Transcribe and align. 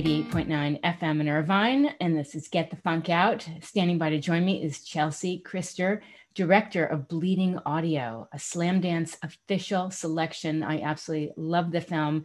88.9 0.00 0.80
FM 0.80 1.20
in 1.20 1.28
Irvine, 1.28 1.94
and 2.00 2.16
this 2.16 2.34
is 2.34 2.48
Get 2.48 2.70
the 2.70 2.76
Funk 2.76 3.10
Out. 3.10 3.46
Standing 3.60 3.98
by 3.98 4.08
to 4.08 4.18
join 4.18 4.46
me 4.46 4.64
is 4.64 4.82
Chelsea 4.82 5.42
Christer, 5.44 6.00
director 6.34 6.86
of 6.86 7.06
Bleeding 7.06 7.58
Audio, 7.66 8.26
a 8.32 8.38
Slamdance 8.38 9.18
official 9.22 9.90
selection. 9.90 10.62
I 10.62 10.80
absolutely 10.80 11.34
love 11.36 11.70
the 11.70 11.82
film. 11.82 12.24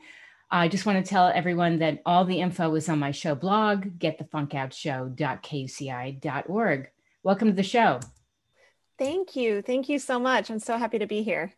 I 0.49 0.69
just 0.69 0.85
want 0.85 1.03
to 1.03 1.09
tell 1.09 1.27
everyone 1.27 1.79
that 1.79 2.01
all 2.05 2.23
the 2.23 2.39
info 2.39 2.73
is 2.75 2.87
on 2.87 2.97
my 2.97 3.11
show 3.11 3.35
blog, 3.35 3.99
getthefunkoutshow.kuci.org. 3.99 6.87
Welcome 7.23 7.47
to 7.49 7.55
the 7.55 7.61
show. 7.61 7.99
Thank 8.97 9.35
you. 9.35 9.61
Thank 9.61 9.89
you 9.89 9.99
so 9.99 10.17
much. 10.17 10.49
I'm 10.49 10.59
so 10.59 10.77
happy 10.77 10.99
to 10.99 11.07
be 11.07 11.23
here. 11.23 11.51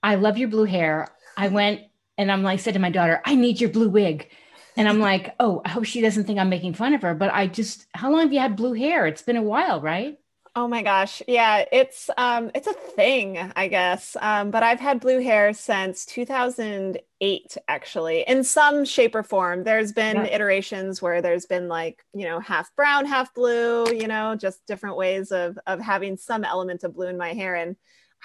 I 0.00 0.14
love 0.14 0.38
your 0.38 0.48
blue 0.48 0.62
hair. 0.62 1.08
I 1.36 1.48
went 1.48 1.80
and 2.18 2.30
I'm 2.30 2.44
like, 2.44 2.60
said 2.60 2.74
to 2.74 2.80
my 2.80 2.90
daughter, 2.90 3.20
I 3.24 3.34
need 3.34 3.60
your 3.60 3.70
blue 3.70 3.88
wig. 3.88 4.30
And 4.76 4.88
I'm 4.88 5.00
like, 5.00 5.34
oh, 5.38 5.60
I 5.64 5.68
hope 5.68 5.84
she 5.84 6.00
doesn't 6.00 6.24
think 6.24 6.38
I'm 6.38 6.48
making 6.48 6.74
fun 6.74 6.94
of 6.94 7.02
her. 7.02 7.14
But 7.14 7.32
I 7.32 7.46
just, 7.46 7.86
how 7.92 8.10
long 8.10 8.22
have 8.22 8.32
you 8.32 8.40
had 8.40 8.56
blue 8.56 8.72
hair? 8.72 9.06
It's 9.06 9.22
been 9.22 9.36
a 9.36 9.42
while, 9.42 9.80
right? 9.80 10.18
Oh 10.54 10.68
my 10.68 10.82
gosh. 10.82 11.22
Yeah, 11.26 11.64
it's 11.72 12.10
um 12.18 12.50
it's 12.54 12.66
a 12.66 12.74
thing, 12.74 13.38
I 13.56 13.68
guess. 13.68 14.18
Um 14.20 14.50
but 14.50 14.62
I've 14.62 14.80
had 14.80 15.00
blue 15.00 15.18
hair 15.20 15.54
since 15.54 16.04
2008 16.04 17.56
actually 17.68 18.20
in 18.28 18.44
some 18.44 18.84
shape 18.84 19.14
or 19.14 19.22
form. 19.22 19.64
There's 19.64 19.92
been 19.92 20.16
yeah. 20.16 20.24
iterations 20.26 21.00
where 21.00 21.22
there's 21.22 21.46
been 21.46 21.68
like, 21.68 22.04
you 22.12 22.26
know, 22.26 22.38
half 22.38 22.74
brown, 22.76 23.06
half 23.06 23.32
blue, 23.32 23.86
you 23.94 24.06
know, 24.06 24.36
just 24.36 24.66
different 24.66 24.98
ways 24.98 25.32
of 25.32 25.58
of 25.66 25.80
having 25.80 26.18
some 26.18 26.44
element 26.44 26.84
of 26.84 26.94
blue 26.94 27.06
in 27.06 27.16
my 27.16 27.32
hair 27.32 27.54
and 27.54 27.76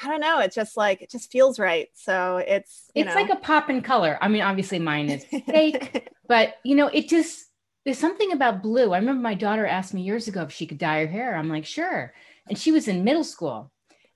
I 0.01 0.07
don't 0.09 0.21
know. 0.21 0.39
It 0.39 0.53
just 0.53 0.77
like 0.77 1.01
it 1.01 1.09
just 1.09 1.31
feels 1.31 1.57
right. 1.59 1.89
So 1.93 2.37
it's 2.37 2.91
it's 2.93 3.07
know. 3.07 3.15
like 3.15 3.29
a 3.29 3.35
pop 3.35 3.69
in 3.69 3.81
color. 3.81 4.17
I 4.21 4.27
mean, 4.27 4.41
obviously 4.41 4.79
mine 4.79 5.09
is 5.09 5.25
fake, 5.45 6.09
but 6.27 6.55
you 6.63 6.75
know, 6.75 6.87
it 6.87 7.09
just 7.09 7.45
there's 7.83 7.97
something 7.97 8.31
about 8.31 8.61
blue. 8.61 8.93
I 8.93 8.97
remember 8.97 9.21
my 9.21 9.33
daughter 9.33 9.65
asked 9.65 9.93
me 9.93 10.01
years 10.01 10.27
ago 10.27 10.43
if 10.43 10.51
she 10.51 10.67
could 10.67 10.77
dye 10.77 11.05
her 11.05 11.11
hair. 11.11 11.35
I'm 11.35 11.49
like, 11.49 11.65
sure. 11.65 12.13
And 12.49 12.57
she 12.57 12.71
was 12.71 12.87
in 12.87 13.03
middle 13.03 13.23
school, 13.23 13.71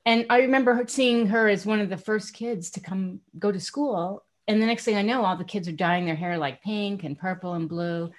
and 0.06 0.26
I 0.30 0.40
remember 0.42 0.76
her, 0.76 0.86
seeing 0.88 1.28
her 1.28 1.48
as 1.48 1.66
one 1.66 1.80
of 1.80 1.90
the 1.90 1.98
first 1.98 2.34
kids 2.34 2.72
to 2.72 2.80
come 2.80 3.22
go 3.38 3.52
to 3.52 3.60
school. 3.60 4.24
And 4.48 4.62
the 4.62 4.66
next 4.66 4.84
thing 4.84 4.98
I 4.98 5.04
know, 5.04 5.24
all 5.24 5.38
the 5.38 5.44
kids 5.44 5.68
are 5.68 5.74
dyeing 5.74 6.06
their 6.06 6.16
hair 6.16 6.38
like 6.38 6.62
pink 6.62 7.04
and 7.04 7.18
purple 7.18 7.54
and 7.54 7.70
blue. 7.70 8.12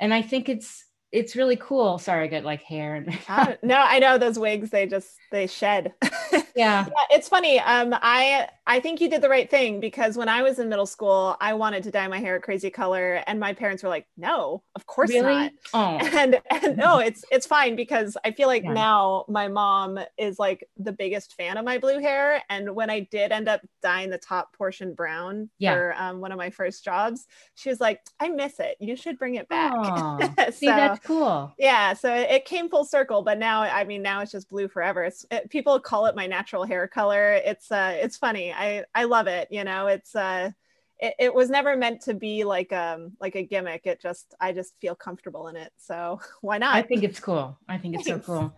And 0.00 0.12
I 0.14 0.22
think 0.22 0.48
it's 0.48 0.84
it's 1.10 1.36
really 1.36 1.56
cool. 1.56 1.98
Sorry, 1.98 2.24
I 2.24 2.28
got 2.28 2.44
like 2.44 2.62
hair. 2.62 2.94
And 2.96 3.58
no, 3.62 3.76
I 3.76 3.98
know 3.98 4.18
those 4.18 4.38
wigs. 4.38 4.70
They 4.70 4.86
just 4.86 5.08
they 5.32 5.46
shed. 5.46 5.94
yeah. 6.58 6.86
yeah. 6.86 7.16
It's 7.16 7.28
funny. 7.28 7.60
Um, 7.60 7.94
I 7.94 8.48
I 8.68 8.80
think 8.80 9.00
you 9.00 9.08
did 9.08 9.22
the 9.22 9.30
right 9.30 9.50
thing 9.50 9.80
because 9.80 10.18
when 10.18 10.28
I 10.28 10.42
was 10.42 10.58
in 10.58 10.68
middle 10.68 10.84
school, 10.84 11.38
I 11.40 11.54
wanted 11.54 11.82
to 11.84 11.90
dye 11.90 12.06
my 12.06 12.18
hair 12.18 12.36
a 12.36 12.40
crazy 12.40 12.68
color, 12.68 13.22
and 13.26 13.40
my 13.40 13.54
parents 13.54 13.82
were 13.82 13.88
like, 13.88 14.06
"No, 14.18 14.62
of 14.74 14.84
course 14.86 15.08
really? 15.08 15.22
not." 15.22 15.52
Oh. 15.72 15.98
And 16.18 16.40
and 16.50 16.76
no, 16.76 16.98
it's 17.08 17.24
it's 17.30 17.46
fine 17.46 17.76
because 17.76 18.16
I 18.24 18.32
feel 18.32 18.46
like 18.46 18.64
yeah. 18.64 18.72
now 18.72 19.24
my 19.28 19.48
mom 19.48 19.98
is 20.18 20.38
like 20.38 20.68
the 20.76 20.92
biggest 20.92 21.34
fan 21.34 21.56
of 21.56 21.64
my 21.64 21.78
blue 21.78 21.98
hair, 21.98 22.42
and 22.50 22.74
when 22.74 22.90
I 22.90 23.00
did 23.00 23.32
end 23.32 23.48
up 23.48 23.62
dyeing 23.82 24.10
the 24.10 24.18
top 24.18 24.54
portion 24.54 24.92
brown 24.92 25.48
yeah. 25.58 25.72
for 25.72 25.94
um, 25.96 26.20
one 26.20 26.32
of 26.32 26.38
my 26.38 26.50
first 26.50 26.84
jobs, 26.84 27.26
she 27.54 27.70
was 27.70 27.80
like, 27.80 28.02
"I 28.20 28.28
miss 28.28 28.60
it. 28.60 28.76
You 28.80 28.96
should 28.96 29.18
bring 29.18 29.36
it 29.36 29.48
back." 29.48 29.72
so, 30.38 30.50
See, 30.50 30.66
that's 30.66 31.00
cool. 31.06 31.54
Yeah, 31.58 31.94
so 31.94 32.14
it, 32.14 32.30
it, 32.30 32.44
came 32.44 32.68
full 32.68 32.84
circle, 32.84 33.22
but 33.22 33.38
now 33.38 33.62
I 33.62 33.84
mean, 33.84 34.02
now 34.02 34.20
it's 34.20 34.32
just 34.32 34.50
blue 34.50 34.68
forever. 34.68 35.04
It's 35.04 35.24
it, 35.30 35.48
people 35.48 35.80
call 35.80 36.04
it 36.04 36.14
my 36.14 36.26
natural 36.26 36.47
hair 36.64 36.88
color. 36.88 37.32
It's 37.32 37.70
uh, 37.70 37.96
it's 37.96 38.16
funny. 38.16 38.52
I 38.52 38.84
I 38.94 39.04
love 39.04 39.26
it. 39.26 39.48
You 39.50 39.64
know, 39.64 39.86
it's 39.86 40.14
uh, 40.14 40.50
it, 40.98 41.14
it 41.18 41.34
was 41.34 41.50
never 41.50 41.76
meant 41.76 42.02
to 42.02 42.14
be 42.14 42.44
like 42.44 42.72
um 42.72 43.12
like 43.20 43.36
a 43.36 43.42
gimmick. 43.42 43.86
It 43.86 44.00
just 44.00 44.34
I 44.40 44.52
just 44.52 44.74
feel 44.80 44.94
comfortable 44.94 45.48
in 45.48 45.56
it. 45.56 45.72
So 45.78 46.20
why 46.40 46.58
not? 46.58 46.74
I 46.74 46.82
think 46.82 47.04
it's 47.04 47.20
cool. 47.20 47.58
I 47.68 47.78
think 47.78 47.94
it's 47.96 48.06
Thanks. 48.06 48.26
so 48.26 48.32
cool. 48.32 48.54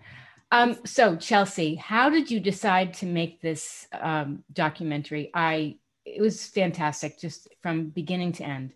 Um, 0.53 0.79
so 0.85 1.15
Chelsea, 1.17 1.77
how 1.77 2.11
did 2.11 2.31
you 2.31 2.41
decide 2.41 2.95
to 2.95 3.07
make 3.07 3.41
this 3.41 3.87
um, 3.93 4.43
documentary? 4.53 5.31
I 5.33 5.77
it 6.05 6.21
was 6.21 6.47
fantastic, 6.47 7.21
just 7.21 7.49
from 7.63 7.91
beginning 7.91 8.33
to 8.33 8.45
end. 8.45 8.73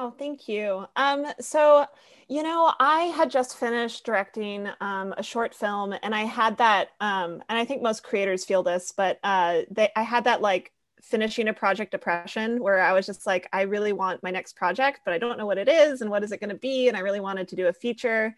Oh, 0.00 0.12
thank 0.16 0.46
you. 0.46 0.86
Um, 0.94 1.26
so, 1.40 1.84
you 2.28 2.44
know, 2.44 2.72
I 2.78 3.06
had 3.16 3.32
just 3.32 3.56
finished 3.56 4.04
directing 4.04 4.68
um, 4.80 5.12
a 5.18 5.24
short 5.24 5.56
film, 5.56 5.92
and 6.04 6.14
I 6.14 6.22
had 6.22 6.56
that, 6.58 6.90
um, 7.00 7.42
and 7.48 7.58
I 7.58 7.64
think 7.64 7.82
most 7.82 8.04
creators 8.04 8.44
feel 8.44 8.62
this, 8.62 8.92
but 8.96 9.18
uh, 9.24 9.62
they, 9.72 9.88
I 9.96 10.02
had 10.02 10.22
that 10.22 10.40
like 10.40 10.70
finishing 11.02 11.48
a 11.48 11.52
project 11.52 11.90
depression 11.90 12.62
where 12.62 12.80
I 12.80 12.92
was 12.92 13.06
just 13.06 13.26
like, 13.26 13.48
I 13.52 13.62
really 13.62 13.92
want 13.92 14.22
my 14.22 14.30
next 14.30 14.54
project, 14.54 15.00
but 15.04 15.14
I 15.14 15.18
don't 15.18 15.36
know 15.36 15.46
what 15.46 15.58
it 15.58 15.68
is 15.68 16.00
and 16.00 16.12
what 16.12 16.22
is 16.22 16.30
it 16.30 16.38
going 16.38 16.50
to 16.50 16.54
be, 16.54 16.86
and 16.86 16.96
I 16.96 17.00
really 17.00 17.18
wanted 17.18 17.48
to 17.48 17.56
do 17.56 17.66
a 17.66 17.72
feature. 17.72 18.36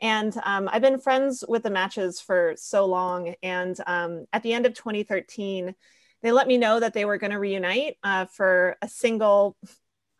And 0.00 0.34
um, 0.44 0.66
I've 0.72 0.80
been 0.80 0.98
friends 0.98 1.44
with 1.46 1.62
the 1.62 1.68
matches 1.68 2.22
for 2.22 2.54
so 2.56 2.86
long, 2.86 3.34
and 3.42 3.78
um, 3.86 4.24
at 4.32 4.42
the 4.42 4.54
end 4.54 4.64
of 4.64 4.72
2013 4.72 5.74
they 6.22 6.30
let 6.30 6.46
me 6.46 6.56
know 6.56 6.78
that 6.78 6.94
they 6.94 7.04
were 7.04 7.18
going 7.18 7.32
to 7.32 7.38
reunite 7.38 7.96
uh, 8.04 8.24
for 8.26 8.76
a 8.80 8.88
single 8.88 9.56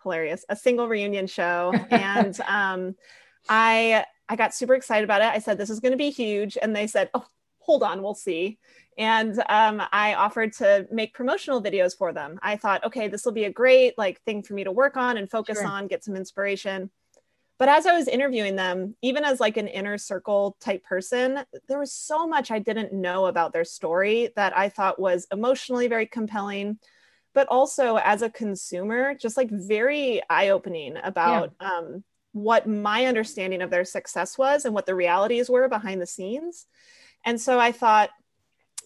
hilarious, 0.02 0.44
a 0.48 0.56
single 0.56 0.88
reunion 0.88 1.26
show. 1.26 1.72
and 1.90 2.38
um, 2.42 2.94
I 3.48 4.04
I 4.28 4.36
got 4.36 4.54
super 4.54 4.74
excited 4.74 5.04
about 5.04 5.20
it. 5.20 5.26
I 5.26 5.38
said, 5.38 5.58
this 5.58 5.70
is 5.70 5.80
going 5.80 5.92
to 5.92 5.98
be 5.98 6.10
huge. 6.10 6.56
And 6.60 6.74
they 6.74 6.86
said, 6.86 7.10
oh, 7.12 7.26
hold 7.58 7.82
on, 7.82 8.02
we'll 8.02 8.14
see. 8.14 8.58
And 8.98 9.38
um, 9.48 9.82
I 9.92 10.14
offered 10.14 10.52
to 10.54 10.86
make 10.90 11.14
promotional 11.14 11.62
videos 11.62 11.96
for 11.96 12.12
them. 12.12 12.38
I 12.42 12.56
thought, 12.56 12.84
okay, 12.84 13.08
this 13.08 13.24
will 13.24 13.32
be 13.32 13.44
a 13.44 13.52
great 13.52 13.96
like 13.96 14.20
thing 14.22 14.42
for 14.42 14.54
me 14.54 14.64
to 14.64 14.72
work 14.72 14.96
on 14.96 15.16
and 15.16 15.30
focus 15.30 15.58
sure. 15.58 15.66
on, 15.66 15.86
get 15.86 16.04
some 16.04 16.16
inspiration. 16.16 16.90
But 17.58 17.68
as 17.68 17.86
I 17.86 17.92
was 17.92 18.08
interviewing 18.08 18.56
them, 18.56 18.96
even 19.02 19.24
as 19.24 19.38
like 19.38 19.56
an 19.56 19.68
inner 19.68 19.96
circle 19.96 20.56
type 20.60 20.82
person, 20.82 21.44
there 21.68 21.78
was 21.78 21.92
so 21.92 22.26
much 22.26 22.50
I 22.50 22.58
didn't 22.58 22.92
know 22.92 23.26
about 23.26 23.52
their 23.52 23.64
story 23.64 24.30
that 24.34 24.56
I 24.56 24.68
thought 24.68 24.98
was 24.98 25.26
emotionally 25.30 25.86
very 25.88 26.06
compelling 26.06 26.78
but 27.34 27.48
also 27.48 27.96
as 27.96 28.22
a 28.22 28.30
consumer, 28.30 29.14
just 29.14 29.36
like 29.36 29.50
very 29.50 30.22
eye 30.28 30.50
opening 30.50 30.96
about 31.02 31.52
yeah. 31.60 31.78
um, 31.78 32.04
what 32.32 32.66
my 32.66 33.06
understanding 33.06 33.62
of 33.62 33.70
their 33.70 33.84
success 33.84 34.36
was 34.38 34.64
and 34.64 34.74
what 34.74 34.86
the 34.86 34.94
realities 34.94 35.50
were 35.50 35.68
behind 35.68 36.00
the 36.00 36.06
scenes. 36.06 36.66
And 37.24 37.40
so 37.40 37.58
I 37.58 37.72
thought, 37.72 38.10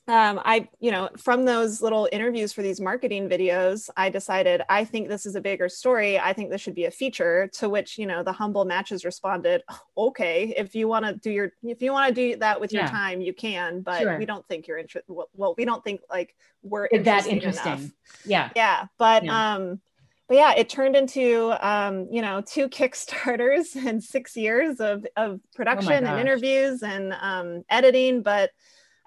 um, 0.08 0.40
I, 0.44 0.68
you 0.78 0.92
know, 0.92 1.08
from 1.16 1.44
those 1.44 1.82
little 1.82 2.08
interviews 2.12 2.52
for 2.52 2.62
these 2.62 2.80
marketing 2.80 3.28
videos, 3.28 3.90
I 3.96 4.08
decided 4.08 4.62
I 4.68 4.84
think 4.84 5.08
this 5.08 5.26
is 5.26 5.34
a 5.34 5.40
bigger 5.40 5.68
story. 5.68 6.16
I 6.16 6.32
think 6.32 6.50
this 6.50 6.60
should 6.60 6.76
be 6.76 6.84
a 6.84 6.92
feature. 6.92 7.48
To 7.54 7.68
which, 7.68 7.98
you 7.98 8.06
know, 8.06 8.22
the 8.22 8.32
humble 8.32 8.64
matches 8.64 9.04
responded, 9.04 9.62
"Okay, 9.98 10.54
if 10.56 10.76
you 10.76 10.86
want 10.86 11.06
to 11.06 11.14
do 11.14 11.30
your, 11.30 11.52
if 11.64 11.82
you 11.82 11.90
want 11.90 12.08
to 12.08 12.14
do 12.14 12.36
that 12.36 12.60
with 12.60 12.72
yeah. 12.72 12.82
your 12.82 12.88
time, 12.88 13.20
you 13.20 13.34
can, 13.34 13.80
but 13.80 14.02
sure. 14.02 14.16
we 14.16 14.26
don't 14.26 14.46
think 14.46 14.68
you're 14.68 14.78
interested. 14.78 15.12
Well, 15.34 15.54
we 15.58 15.64
don't 15.64 15.82
think 15.82 16.02
like 16.08 16.36
we're 16.62 16.88
that 16.92 17.26
interesting. 17.26 17.72
Enough. 17.72 17.90
Yeah, 18.24 18.50
yeah, 18.54 18.86
but 18.98 19.24
yeah. 19.24 19.54
um, 19.54 19.80
but 20.28 20.36
yeah, 20.36 20.54
it 20.56 20.68
turned 20.68 20.94
into 20.94 21.52
um, 21.66 22.06
you 22.12 22.22
know 22.22 22.42
two 22.42 22.68
Kickstarters 22.78 23.74
and 23.74 24.02
six 24.02 24.36
years 24.36 24.78
of 24.78 25.04
of 25.16 25.34
oh 25.34 25.40
production 25.56 26.06
oh 26.06 26.10
and 26.14 26.20
interviews 26.20 26.84
and 26.84 27.12
um, 27.20 27.64
editing, 27.68 28.22
but 28.22 28.50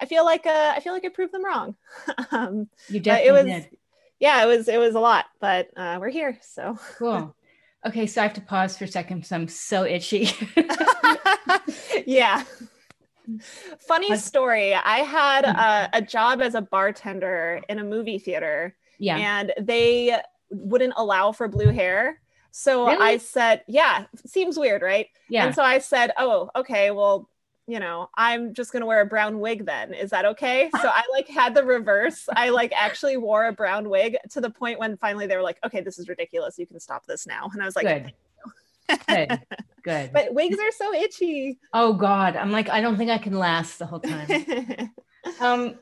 I 0.01 0.05
feel 0.05 0.25
like 0.25 0.45
uh, 0.45 0.73
I 0.75 0.79
feel 0.79 0.93
like 0.93 1.05
I 1.05 1.09
proved 1.09 1.33
them 1.33 1.45
wrong. 1.45 1.75
um, 2.31 2.69
you 2.87 2.99
definitely 2.99 3.27
it 3.27 3.31
was, 3.31 3.63
did. 3.63 3.77
Yeah, 4.19 4.43
it 4.43 4.47
was 4.47 4.67
it 4.67 4.79
was 4.79 4.95
a 4.95 4.99
lot, 4.99 5.25
but 5.39 5.69
uh, 5.75 5.97
we're 5.99 6.09
here. 6.09 6.37
So 6.41 6.77
cool. 6.97 7.35
Okay, 7.87 8.07
so 8.07 8.19
I 8.19 8.25
have 8.25 8.33
to 8.33 8.41
pause 8.41 8.77
for 8.77 8.83
a 8.83 8.87
second 8.89 9.19
because 9.19 9.31
I'm 9.31 9.47
so 9.47 9.85
itchy. 9.85 10.29
yeah. 12.05 12.43
Funny 13.79 14.17
story. 14.17 14.73
I 14.73 14.97
had 14.97 15.45
a, 15.45 15.89
a, 15.93 16.01
job 16.01 16.41
as 16.41 16.55
a 16.55 16.61
bartender 16.61 17.61
in 17.69 17.79
a 17.79 17.83
movie 17.85 18.19
theater. 18.19 18.75
Yeah. 18.97 19.15
And 19.15 19.53
they 19.57 20.19
wouldn't 20.49 20.93
allow 20.97 21.31
for 21.31 21.47
blue 21.47 21.69
hair. 21.69 22.19
So 22.51 22.87
really? 22.87 23.01
I 23.01 23.17
said, 23.17 23.63
yeah, 23.67 24.05
seems 24.25 24.59
weird, 24.59 24.81
right? 24.81 25.07
Yeah. 25.29 25.45
And 25.45 25.55
so 25.55 25.63
I 25.63 25.79
said, 25.79 26.11
oh, 26.17 26.49
okay, 26.57 26.91
well, 26.91 27.29
you 27.69 27.79
know, 27.79 28.09
I'm 28.15 28.53
just 28.55 28.73
gonna 28.73 28.87
wear 28.87 29.01
a 29.01 29.05
brown 29.05 29.39
wig 29.39 29.65
then. 29.65 29.93
Is 29.93 30.09
that 30.09 30.25
okay? 30.25 30.71
So 30.81 30.87
I 30.87 31.03
like 31.11 31.27
had 31.27 31.53
the 31.53 31.63
reverse. 31.63 32.27
I 32.35 32.49
like 32.49 32.73
actually 32.75 33.17
wore 33.17 33.45
a 33.45 33.53
brown 33.53 33.89
wig 33.89 34.17
to 34.31 34.41
the 34.41 34.49
point 34.49 34.79
when 34.79 34.97
finally 34.97 35.27
they 35.27 35.35
were 35.35 35.43
like, 35.43 35.59
okay, 35.63 35.81
this 35.81 35.99
is 35.99 36.09
ridiculous. 36.09 36.57
You 36.57 36.65
can 36.65 36.79
stop 36.79 37.05
this 37.05 37.27
now. 37.27 37.49
And 37.53 37.61
I 37.61 37.65
was 37.65 37.75
like, 37.75 37.85
good. 37.85 38.13
good. 39.07 39.39
Good. 39.81 40.11
But 40.11 40.33
wigs 40.33 40.57
are 40.59 40.71
so 40.71 40.93
itchy. 40.93 41.57
Oh 41.73 41.93
God. 41.93 42.35
I'm 42.35 42.51
like, 42.51 42.67
I 42.67 42.81
don't 42.81 42.97
think 42.97 43.09
I 43.09 43.17
can 43.17 43.39
last 43.39 43.79
the 43.79 43.85
whole 43.85 44.01
time. 44.01 44.91
um, 45.39 45.75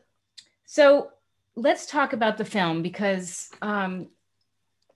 so 0.66 1.10
let's 1.56 1.88
talk 1.88 2.14
about 2.14 2.38
the 2.38 2.46
film 2.46 2.84
because 2.84 3.50
um, 3.64 4.08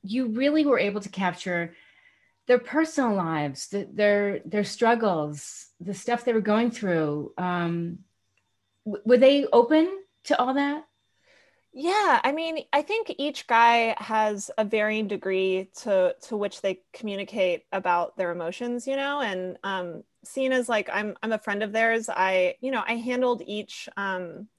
you 0.03 0.27
really 0.27 0.67
were 0.67 0.77
able 0.77 1.01
to 1.01 1.09
capture 1.09 1.73
their 2.47 2.59
personal 2.59 3.15
lives, 3.15 3.69
the, 3.69 3.87
their 3.91 4.39
their 4.45 4.63
struggles, 4.63 5.70
the 5.81 5.93
stuff 5.93 6.23
they 6.23 6.33
were 6.33 6.41
going 6.41 6.71
through. 6.71 7.33
Um, 7.37 7.99
w- 8.85 9.03
were 9.05 9.17
they 9.17 9.45
open 9.51 9.89
to 10.25 10.39
all 10.39 10.53
that? 10.53 10.85
Yeah, 11.73 12.19
I 12.23 12.33
mean, 12.33 12.65
I 12.73 12.81
think 12.81 13.15
each 13.17 13.47
guy 13.47 13.95
has 13.97 14.51
a 14.57 14.65
varying 14.65 15.07
degree 15.07 15.69
to 15.83 16.15
to 16.23 16.37
which 16.37 16.61
they 16.61 16.81
communicate 16.93 17.63
about 17.71 18.17
their 18.17 18.31
emotions, 18.31 18.85
you 18.85 18.97
know, 18.97 19.21
and 19.21 19.57
um 19.63 20.03
seeing 20.25 20.51
as 20.51 20.67
like 20.67 20.89
I'm 20.91 21.15
I'm 21.23 21.31
a 21.31 21.39
friend 21.39 21.63
of 21.63 21.71
theirs, 21.71 22.09
I, 22.09 22.55
you 22.59 22.71
know, 22.71 22.83
I 22.85 22.95
handled 22.95 23.41
each 23.45 23.87
um 23.95 24.49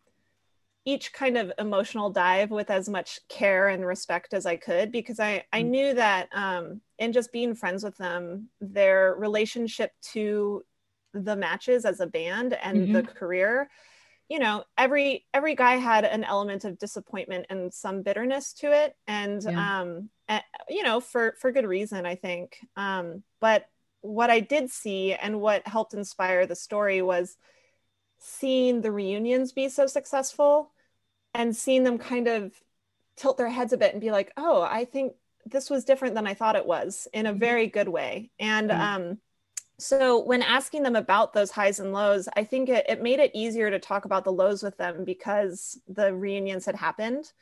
each 0.85 1.13
kind 1.13 1.37
of 1.37 1.53
emotional 1.59 2.11
dive 2.11 2.51
with 2.51 2.71
as 2.71 2.89
much 2.89 3.21
care 3.29 3.69
and 3.69 3.87
respect 3.87 4.35
as 4.35 4.47
I 4.47 4.57
could 4.57 4.91
because 4.91 5.21
I 5.21 5.45
I 5.53 5.63
mm. 5.63 5.69
knew 5.69 5.95
that 5.95 6.29
um 6.33 6.81
in 6.99 7.13
just 7.13 7.31
being 7.31 7.55
friends 7.55 7.85
with 7.85 7.97
them, 7.99 8.49
their 8.61 9.15
relationship 9.19 9.93
to 10.13 10.65
the 11.15 11.37
matches 11.37 11.85
as 11.85 12.01
a 12.01 12.07
band 12.07 12.55
and 12.63 12.79
mm-hmm. 12.79 12.93
the 12.93 13.03
career 13.03 13.69
you 14.33 14.39
know 14.39 14.65
every 14.79 15.27
every 15.35 15.55
guy 15.55 15.77
had 15.77 16.05
an 16.05 16.25
element 16.25 16.65
of 16.65 16.79
disappointment 16.79 17.45
and 17.51 17.73
some 17.73 18.01
bitterness 18.03 18.55
to 18.55 18.73
it 18.73 18.97
and 19.07 19.43
yeah. 19.43 19.81
um 19.81 20.09
and, 20.27 20.43
you 20.71 20.83
know 20.83 21.01
for 21.01 21.35
for 21.39 21.53
good 21.53 21.67
reason 21.67 22.07
i 22.07 22.15
think 22.15 22.59
um 22.77 23.23
but 23.41 23.67
what 24.01 24.31
i 24.31 24.41
did 24.41 24.71
see 24.71 25.13
and 25.13 25.39
what 25.39 25.67
helped 25.69 25.93
inspire 25.93 26.47
the 26.47 26.57
story 26.57 27.03
was 27.03 27.37
seeing 28.19 28.81
the 28.81 28.91
reunions 28.91 29.53
be 29.53 29.69
so 29.69 29.87
successful 29.87 30.71
and 31.35 31.55
seeing 31.55 31.83
them 31.83 31.99
kind 31.99 32.27
of 32.27 32.55
tilt 33.17 33.37
their 33.37 33.51
heads 33.51 33.75
a 33.75 33.77
bit 33.77 33.93
and 33.93 34.01
be 34.01 34.11
like 34.11 34.33
oh 34.39 34.63
i 34.63 34.87
think 34.87 35.13
this 35.45 35.69
was 35.69 35.85
different 35.85 36.15
than 36.15 36.27
i 36.27 36.33
thought 36.33 36.57
it 36.57 36.67
was 36.67 37.07
in 37.13 37.27
a 37.27 37.31
mm-hmm. 37.31 37.39
very 37.39 37.67
good 37.67 37.89
way 37.89 38.31
and 38.39 38.71
mm-hmm. 38.71 38.81
um 38.81 39.19
so 39.83 40.23
when 40.25 40.43
asking 40.43 40.83
them 40.83 40.97
about 40.97 41.33
those 41.33 41.51
highs 41.51 41.81
and 41.81 41.93
lows 41.93 42.29
i 42.37 42.45
think 42.45 42.69
it, 42.69 42.85
it 42.89 43.03
made 43.03 43.19
it 43.19 43.31
easier 43.35 43.71
to 43.71 43.79
talk 43.79 44.05
about 44.05 44.25
the 44.25 44.33
lows 44.33 44.63
with 44.63 44.77
them 44.77 45.05
because 45.05 45.81
the 45.89 46.15
reunions 46.15 46.65
had 46.65 46.77
happened 46.77 47.33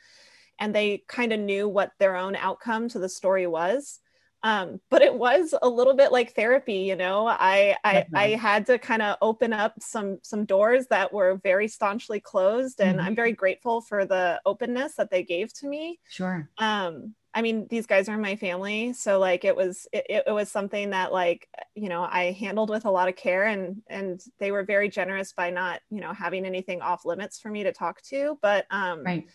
and 0.61 0.75
they 0.75 1.03
kind 1.07 1.33
of 1.33 1.39
knew 1.39 1.67
what 1.67 1.91
their 1.97 2.15
own 2.15 2.35
outcome 2.35 2.87
to 2.89 2.99
the 2.99 3.09
story 3.09 3.47
was. 3.47 3.99
Um, 4.43 4.79
but 4.89 5.01
it 5.01 5.13
was 5.13 5.53
a 5.61 5.67
little 5.67 5.95
bit 5.95 6.11
like 6.11 6.33
therapy 6.33 6.77
you 6.77 6.95
know? 6.95 7.27
I 7.27 7.75
i, 7.83 8.05
I 8.15 8.27
had 8.29 8.65
to 8.67 8.79
kind 8.79 9.03
of 9.03 9.17
open 9.21 9.53
up 9.53 9.75
some 9.79 10.17
some 10.23 10.45
doors 10.45 10.87
that 10.87 11.13
were 11.13 11.39
very 11.43 11.67
staunchly 11.67 12.19
closed 12.19 12.81
and 12.81 12.97
mm-hmm. 12.97 13.07
i'm 13.07 13.15
very 13.15 13.33
grateful 13.33 13.81
for 13.81 14.03
the 14.03 14.41
openness 14.43 14.95
that 14.95 15.11
they 15.11 15.23
gave 15.23 15.53
to 15.55 15.67
me. 15.67 15.99
Sure. 16.09 16.49
Um 16.57 17.13
I 17.33 17.41
mean, 17.41 17.67
these 17.69 17.85
guys 17.85 18.09
are 18.09 18.17
my 18.17 18.35
family, 18.35 18.91
so 18.93 19.17
like 19.17 19.45
it 19.45 19.55
was 19.55 19.87
it, 19.93 20.23
it 20.27 20.31
was 20.31 20.51
something 20.51 20.89
that 20.89 21.13
like 21.13 21.47
you 21.75 21.87
know 21.87 22.01
I 22.01 22.31
handled 22.31 22.69
with 22.69 22.85
a 22.85 22.91
lot 22.91 23.07
of 23.07 23.15
care, 23.15 23.45
and 23.45 23.81
and 23.87 24.21
they 24.39 24.51
were 24.51 24.63
very 24.63 24.89
generous 24.89 25.31
by 25.31 25.49
not 25.49 25.79
you 25.89 26.01
know 26.01 26.11
having 26.13 26.45
anything 26.45 26.81
off 26.81 27.05
limits 27.05 27.39
for 27.39 27.49
me 27.49 27.63
to 27.63 27.71
talk 27.71 28.01
to. 28.03 28.37
But 28.41 28.65
um, 28.69 29.03
right. 29.03 29.27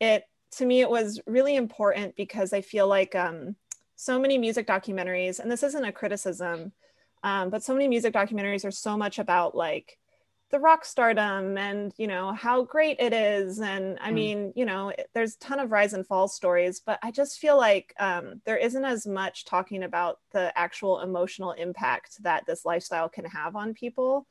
it 0.00 0.24
to 0.52 0.66
me 0.66 0.80
it 0.80 0.88
was 0.88 1.20
really 1.26 1.56
important 1.56 2.16
because 2.16 2.54
I 2.54 2.62
feel 2.62 2.88
like 2.88 3.14
um, 3.14 3.56
so 3.96 4.18
many 4.18 4.38
music 4.38 4.66
documentaries, 4.66 5.38
and 5.38 5.50
this 5.50 5.62
isn't 5.62 5.84
a 5.84 5.92
criticism, 5.92 6.72
um, 7.22 7.50
but 7.50 7.62
so 7.62 7.74
many 7.74 7.86
music 7.86 8.14
documentaries 8.14 8.64
are 8.64 8.70
so 8.70 8.96
much 8.96 9.18
about 9.18 9.54
like 9.54 9.98
the 10.52 10.60
rock 10.60 10.84
stardom 10.84 11.56
and 11.56 11.94
you 11.96 12.06
know 12.06 12.30
how 12.32 12.62
great 12.62 13.00
it 13.00 13.14
is 13.14 13.58
and 13.58 13.98
i 14.02 14.10
mm. 14.10 14.14
mean 14.14 14.52
you 14.54 14.66
know 14.66 14.92
there's 15.14 15.34
a 15.34 15.38
ton 15.38 15.58
of 15.58 15.72
rise 15.72 15.94
and 15.94 16.06
fall 16.06 16.28
stories 16.28 16.80
but 16.84 16.98
i 17.02 17.10
just 17.10 17.40
feel 17.40 17.56
like 17.56 17.94
um, 17.98 18.40
there 18.44 18.58
isn't 18.58 18.84
as 18.84 19.06
much 19.06 19.46
talking 19.46 19.82
about 19.82 20.18
the 20.32 20.56
actual 20.56 21.00
emotional 21.00 21.52
impact 21.52 22.22
that 22.22 22.44
this 22.46 22.66
lifestyle 22.66 23.08
can 23.08 23.24
have 23.24 23.56
on 23.56 23.72
people 23.72 24.26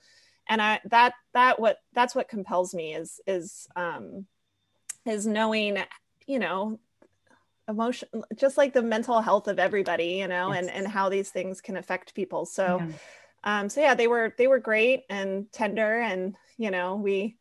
and 0.48 0.62
i 0.62 0.80
that 0.86 1.14
that 1.34 1.60
what 1.60 1.78
that's 1.94 2.14
what 2.14 2.30
compels 2.30 2.74
me 2.74 2.94
is 2.94 3.20
is 3.26 3.68
um 3.76 4.28
is 5.08 5.26
knowing 5.26 5.78
you 6.28 6.38
know 6.38 6.80
emotion 7.68 8.08
just 8.36 8.58
like 8.58 8.74
the 8.74 8.82
mental 8.82 9.22
health 9.22 9.48
of 9.48 9.58
everybody 9.58 10.18
you 10.20 10.28
know 10.28 10.54
yes. 10.54 10.62
and 10.62 10.70
and 10.70 10.88
how 10.88 11.10
these 11.10 11.30
things 11.30 11.62
can 11.62 11.78
affect 11.78 12.14
people 12.14 12.46
so 12.46 12.78
yeah 12.80 12.96
um, 13.44 13.70
so 13.70 13.82
yeah 13.82 13.96
they 13.96 14.08
were 14.08 14.34
they 14.38 14.48
were 14.48 14.60
great 14.60 15.04
and 15.10 15.52
tender 15.52 16.00
and 16.00 16.36
you 16.58 16.72
know 16.72 16.96
we 16.96 17.38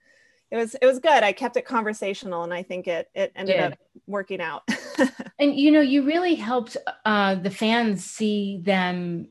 it 0.51 0.57
was 0.57 0.75
it 0.75 0.87
was 0.87 0.99
good. 0.99 1.23
I 1.23 1.33
kept 1.33 1.57
it 1.57 1.65
conversational 1.65 2.43
and 2.43 2.53
i 2.53 2.63
think 2.63 2.89
it 2.89 3.09
it 3.15 3.33
ended 3.37 3.57
Did. 3.57 3.73
up 3.73 3.79
working 4.07 4.41
out. 4.41 4.69
And 5.39 5.59
you 5.59 5.71
know 5.71 5.81
you 5.81 6.03
really 6.03 6.35
helped 6.35 6.77
uh, 7.07 7.35
the 7.35 7.51
fans 7.51 8.05
see 8.05 8.61
them 8.63 9.29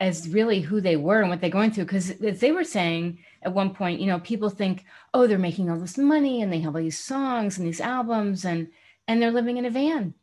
as 0.00 0.28
really 0.28 0.60
who 0.60 0.80
they 0.80 0.96
were 0.96 1.20
and 1.20 1.30
what 1.30 1.40
they're 1.40 1.50
going 1.50 1.70
through. 1.70 1.84
Because 1.84 2.10
as 2.10 2.40
they 2.40 2.50
were 2.50 2.64
saying 2.64 3.20
at 3.42 3.52
one 3.52 3.74
point 3.74 4.00
you 4.00 4.08
know 4.08 4.18
people 4.18 4.50
think 4.50 4.84
oh 5.14 5.28
they're 5.28 5.38
making 5.38 5.70
all 5.70 5.78
this 5.78 5.96
money 5.96 6.42
and 6.42 6.52
they 6.52 6.58
have 6.60 6.74
all 6.74 6.82
these 6.82 6.98
songs 6.98 7.58
and 7.58 7.66
these 7.66 7.80
albums 7.80 8.44
and 8.44 8.68
and 9.06 9.22
they're 9.22 9.30
living 9.30 9.56
in 9.56 9.66
a 9.66 9.70
van. 9.70 10.14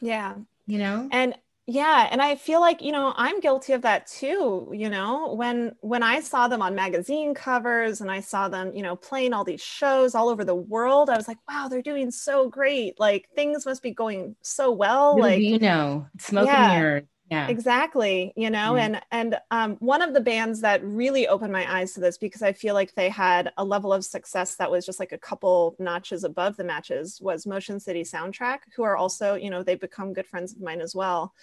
Yeah. 0.00 0.34
You 0.66 0.78
know? 0.78 1.08
And 1.12 1.36
yeah 1.66 2.08
and 2.10 2.20
i 2.20 2.34
feel 2.34 2.60
like 2.60 2.82
you 2.82 2.92
know 2.92 3.14
i'm 3.16 3.40
guilty 3.40 3.72
of 3.72 3.80
that 3.82 4.06
too 4.06 4.70
you 4.72 4.90
know 4.90 5.32
when 5.34 5.72
when 5.80 6.02
i 6.02 6.20
saw 6.20 6.46
them 6.46 6.60
on 6.60 6.74
magazine 6.74 7.32
covers 7.32 8.02
and 8.02 8.10
i 8.10 8.20
saw 8.20 8.48
them 8.48 8.70
you 8.74 8.82
know 8.82 8.94
playing 8.94 9.32
all 9.32 9.44
these 9.44 9.62
shows 9.62 10.14
all 10.14 10.28
over 10.28 10.44
the 10.44 10.54
world 10.54 11.08
i 11.08 11.16
was 11.16 11.26
like 11.26 11.38
wow 11.48 11.66
they're 11.68 11.80
doing 11.80 12.10
so 12.10 12.50
great 12.50 13.00
like 13.00 13.26
things 13.34 13.64
must 13.64 13.82
be 13.82 13.92
going 13.92 14.36
so 14.42 14.70
well 14.70 15.18
like 15.18 15.40
you 15.40 15.58
know 15.58 16.06
smoking 16.18 16.52
yeah. 16.52 16.68
mirrors 16.68 17.04
yeah. 17.30 17.48
Exactly 17.48 18.32
you 18.36 18.50
know 18.50 18.76
and 18.76 19.00
and 19.10 19.36
um, 19.50 19.76
one 19.80 20.02
of 20.02 20.12
the 20.12 20.20
bands 20.20 20.60
that 20.60 20.84
really 20.84 21.26
opened 21.26 21.52
my 21.52 21.78
eyes 21.78 21.94
to 21.94 22.00
this 22.00 22.18
because 22.18 22.42
i 22.42 22.52
feel 22.52 22.74
like 22.74 22.94
they 22.94 23.08
had 23.08 23.52
a 23.56 23.64
level 23.64 23.92
of 23.92 24.04
success 24.04 24.56
that 24.56 24.70
was 24.70 24.84
just 24.84 25.00
like 25.00 25.12
a 25.12 25.18
couple 25.18 25.74
notches 25.78 26.24
above 26.24 26.56
the 26.56 26.64
matches 26.64 27.20
was 27.22 27.46
motion 27.46 27.80
city 27.80 28.02
soundtrack 28.02 28.58
who 28.76 28.82
are 28.82 28.96
also 28.96 29.34
you 29.34 29.50
know 29.50 29.62
they've 29.62 29.80
become 29.80 30.12
good 30.12 30.26
friends 30.26 30.52
of 30.52 30.60
mine 30.60 30.80
as 30.80 30.94
well. 30.94 31.34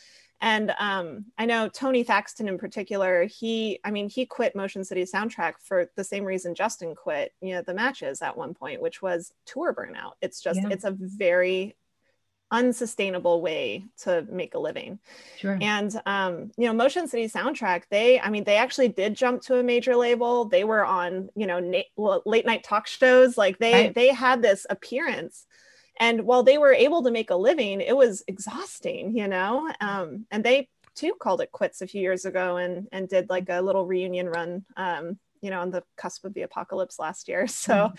And 0.44 0.74
um, 0.80 1.26
i 1.38 1.46
know 1.46 1.68
tony 1.70 2.04
thaxton 2.04 2.48
in 2.48 2.58
particular 2.58 3.26
he 3.26 3.80
i 3.84 3.92
mean 3.92 4.10
he 4.10 4.26
quit 4.26 4.56
motion 4.56 4.84
city 4.84 5.04
soundtrack 5.04 5.54
for 5.62 5.92
the 5.96 6.04
same 6.04 6.24
reason 6.24 6.56
justin 6.56 6.96
quit 6.96 7.34
you 7.42 7.54
know 7.54 7.62
the 7.62 7.76
matches 7.76 8.24
at 8.24 8.36
one 8.36 8.56
point 8.56 8.82
which 8.82 9.02
was 9.04 9.34
tour 9.46 9.74
burnout. 9.74 10.14
It's 10.22 10.42
just 10.42 10.60
yeah. 10.62 10.70
it's 10.70 10.84
a 10.84 10.96
very 10.98 11.76
unsustainable 12.52 13.42
way 13.42 13.86
to 14.04 14.26
make 14.30 14.54
a 14.54 14.60
living. 14.60 15.00
Sure. 15.38 15.58
And 15.62 16.00
um, 16.06 16.52
you 16.58 16.68
know, 16.68 16.74
Motion 16.74 17.08
City 17.08 17.28
Soundtrack, 17.28 17.84
they, 17.90 18.20
I 18.20 18.30
mean, 18.30 18.44
they 18.44 18.58
actually 18.58 18.90
did 18.90 19.16
jump 19.16 19.42
to 19.44 19.58
a 19.58 19.64
major 19.64 19.96
label. 19.96 20.46
They 20.46 20.64
were 20.64 20.86
on, 20.86 21.30
you 21.36 21.48
know, 21.48 21.60
na- 21.60 22.20
late 22.26 22.46
night 22.46 22.64
talk 22.64 22.88
shows. 22.88 23.38
Like 23.38 23.58
they 23.58 23.74
right. 23.74 23.96
they 23.96 24.10
had 24.10 24.42
this 24.42 24.66
appearance. 24.70 25.46
And 26.00 26.24
while 26.24 26.44
they 26.44 26.58
were 26.58 26.74
able 26.74 27.04
to 27.04 27.12
make 27.12 27.30
a 27.30 27.36
living, 27.36 27.80
it 27.82 27.96
was 27.96 28.24
exhausting, 28.28 29.16
you 29.16 29.28
know. 29.28 29.72
Um, 29.80 30.26
and 30.32 30.44
they 30.44 30.68
too 30.96 31.14
called 31.20 31.42
it 31.42 31.52
quits 31.52 31.82
a 31.82 31.88
few 31.88 32.02
years 32.02 32.26
ago 32.26 32.58
and 32.58 32.88
and 32.92 33.08
did 33.08 33.30
like 33.30 33.50
a 33.50 33.62
little 33.62 33.86
reunion 33.86 34.28
run 34.28 34.66
um, 34.76 35.18
you 35.42 35.50
know 35.50 35.60
on 35.60 35.72
the 35.72 35.84
cusp 35.98 36.24
of 36.26 36.34
the 36.34 36.44
apocalypse 36.44 37.00
last 37.00 37.28
year. 37.28 37.48
So 37.62 37.92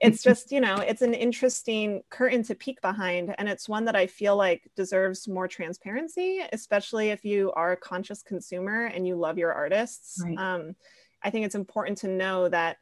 it's 0.00 0.22
just 0.22 0.52
you 0.52 0.60
know 0.60 0.76
it's 0.76 1.02
an 1.02 1.14
interesting 1.14 2.02
curtain 2.10 2.42
to 2.44 2.54
peek 2.54 2.80
behind 2.80 3.34
and 3.36 3.48
it's 3.48 3.68
one 3.68 3.84
that 3.86 3.96
i 3.96 4.06
feel 4.06 4.36
like 4.36 4.70
deserves 4.76 5.26
more 5.26 5.48
transparency 5.48 6.40
especially 6.52 7.10
if 7.10 7.24
you 7.24 7.52
are 7.52 7.72
a 7.72 7.76
conscious 7.76 8.22
consumer 8.22 8.84
and 8.84 9.06
you 9.06 9.16
love 9.16 9.38
your 9.38 9.52
artists. 9.52 10.22
Right. 10.24 10.38
um, 10.38 10.76
i 11.22 11.30
think 11.30 11.46
it's 11.46 11.54
important 11.54 11.98
to 11.98 12.08
know 12.08 12.48
that 12.48 12.76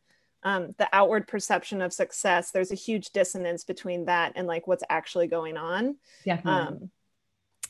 um, 0.46 0.76
the 0.78 0.88
outward 0.92 1.26
perception 1.26 1.82
of 1.82 1.92
success 1.92 2.52
there's 2.52 2.70
a 2.70 2.76
huge 2.76 3.11
dissonance 3.11 3.64
between 3.64 4.04
that 4.04 4.35
and 4.37 4.46
like 4.46 4.68
what's 4.68 4.85
actually 4.88 5.26
going 5.26 5.56
on. 5.56 5.96
Definitely. 6.25 6.61
Um, 6.61 6.90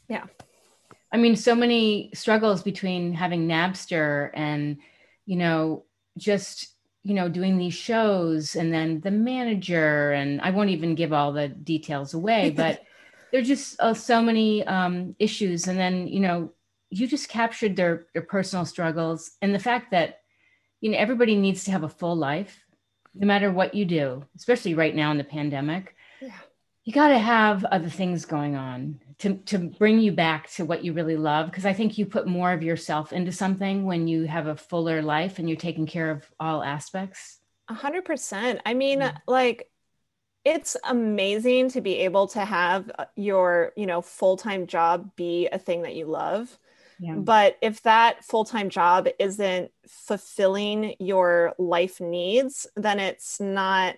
yeah. 0.09 0.25
I 1.11 1.17
mean 1.17 1.37
so 1.37 1.55
many 1.55 2.11
struggles 2.13 2.63
between 2.63 3.15
having 3.15 3.49
napster 3.49 4.31
and 4.35 4.77
you 5.25 5.37
know 5.37 5.86
just 6.17 6.69
you 7.03 7.15
know 7.15 7.29
doing 7.29 7.57
these 7.57 7.75
shows 7.75 8.57
and 8.57 8.73
then 8.73 9.01
the 9.01 9.11
manager 9.11 10.13
and 10.13 10.41
i 10.41 10.51
won't 10.51 10.71
even 10.71 10.95
give 10.95 11.13
all 11.13 11.33
the 11.33 11.49
details 11.49 12.15
away 12.15 12.51
but 12.57 12.83
there's 13.33 13.49
just 13.49 13.81
uh, 13.81 13.95
so 13.95 14.23
many 14.23 14.67
um, 14.67 15.15
issues. 15.19 15.69
And 15.69 15.79
then 15.79 16.09
you 16.09 16.21
know 16.21 16.53
you 16.91 17.07
just 17.07 17.29
captured 17.29 17.77
their 17.77 18.07
their 18.13 18.23
personal 18.23 18.65
struggles 18.65 19.33
and 19.43 19.55
the 19.55 19.59
fact 19.59 19.91
that 19.91 20.21
you 20.81 20.91
know 20.91 20.99
everybody 20.99 21.37
needs 21.37 21.65
to 21.65 21.71
have 21.73 21.83
a 21.83 21.89
full 21.89 22.17
life 22.17 22.65
no 23.15 23.27
matter 23.27 23.51
what 23.51 23.75
you 23.75 23.85
do 23.85 24.25
especially 24.37 24.75
right 24.75 24.95
now 24.95 25.11
in 25.11 25.19
the 25.19 25.25
pandemic. 25.25 25.95
Yeah. 26.21 26.31
you 26.85 26.93
got 26.93 27.09
to 27.09 27.19
have 27.19 27.65
other 27.65 27.91
things 27.91 28.25
going 28.25 28.57
on 28.57 29.01
to 29.19 29.35
to 29.35 29.59
bring 29.59 29.99
you 29.99 30.13
back 30.13 30.51
to 30.51 30.65
what 30.65 30.85
you 30.85 30.93
really 30.93 31.17
love 31.17 31.47
because 31.47 31.67
i 31.67 31.73
think 31.73 31.97
you 31.97 32.07
put 32.07 32.27
more 32.27 32.53
of 32.53 32.63
yourself 32.63 33.13
into 33.13 33.33
something 33.33 33.85
when 33.85 34.07
you 34.07 34.25
have 34.25 34.47
a 34.47 34.57
fuller 34.57 35.03
life 35.03 35.39
and 35.39 35.49
you're 35.49 35.57
taking 35.57 35.87
care 35.87 36.11
of 36.11 36.31
all 36.39 36.63
aspects 36.63 37.39
a 37.69 37.75
hundred 37.75 38.05
percent 38.05 38.61
i 38.67 38.75
mean 38.75 39.01
yeah. 39.01 39.17
like 39.27 39.71
it's 40.45 40.77
amazing 40.85 41.69
to 41.71 41.81
be 41.81 41.97
able 41.97 42.29
to 42.29 42.45
have 42.45 42.91
uh, 42.99 43.07
your 43.17 43.73
you 43.77 43.87
know 43.87 44.01
full-time 44.01 44.67
job 44.67 45.11
be 45.17 45.49
a 45.51 45.59
thing 45.59 45.83
that 45.83 45.97
you 45.97 46.07
love 46.07 46.59
yeah. 47.01 47.15
but 47.15 47.57
if 47.63 47.83
that 47.83 48.25
full-time 48.25 48.69
job 48.69 49.09
isn't 49.19 49.71
fulfilling 49.89 50.95
your 50.99 51.55
life 51.59 52.01
needs 52.01 52.67
then 52.77 53.01
it's 53.01 53.41
not 53.41 53.97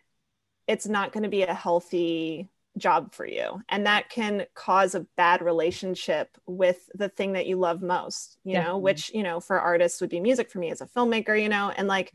it's 0.69 0.87
not 0.87 1.13
going 1.13 1.23
to 1.23 1.29
be 1.29 1.43
a 1.43 1.55
healthy 1.55 2.49
job 2.79 3.13
for 3.13 3.27
you 3.27 3.61
and 3.69 3.87
that 3.87 4.09
can 4.09 4.47
cause 4.55 4.95
a 4.95 5.07
bad 5.17 5.43
relationship 5.43 6.37
with 6.47 6.89
the 6.95 7.09
thing 7.09 7.33
that 7.33 7.47
you 7.47 7.57
love 7.57 7.83
most 7.83 8.39
you 8.45 8.55
Definitely. 8.55 8.73
know 8.73 8.79
which 8.79 9.11
you 9.15 9.23
know 9.23 9.41
for 9.41 9.61
artists 9.61 10.01
would 10.01 10.11
be 10.11 10.21
music 10.21 10.51
for 10.51 10.59
me 10.59 10.71
as 10.71 10.81
a 10.81 10.87
filmmaker 10.87 11.41
you 11.41 11.49
know 11.49 11.73
and 11.77 11.89
like 11.89 12.13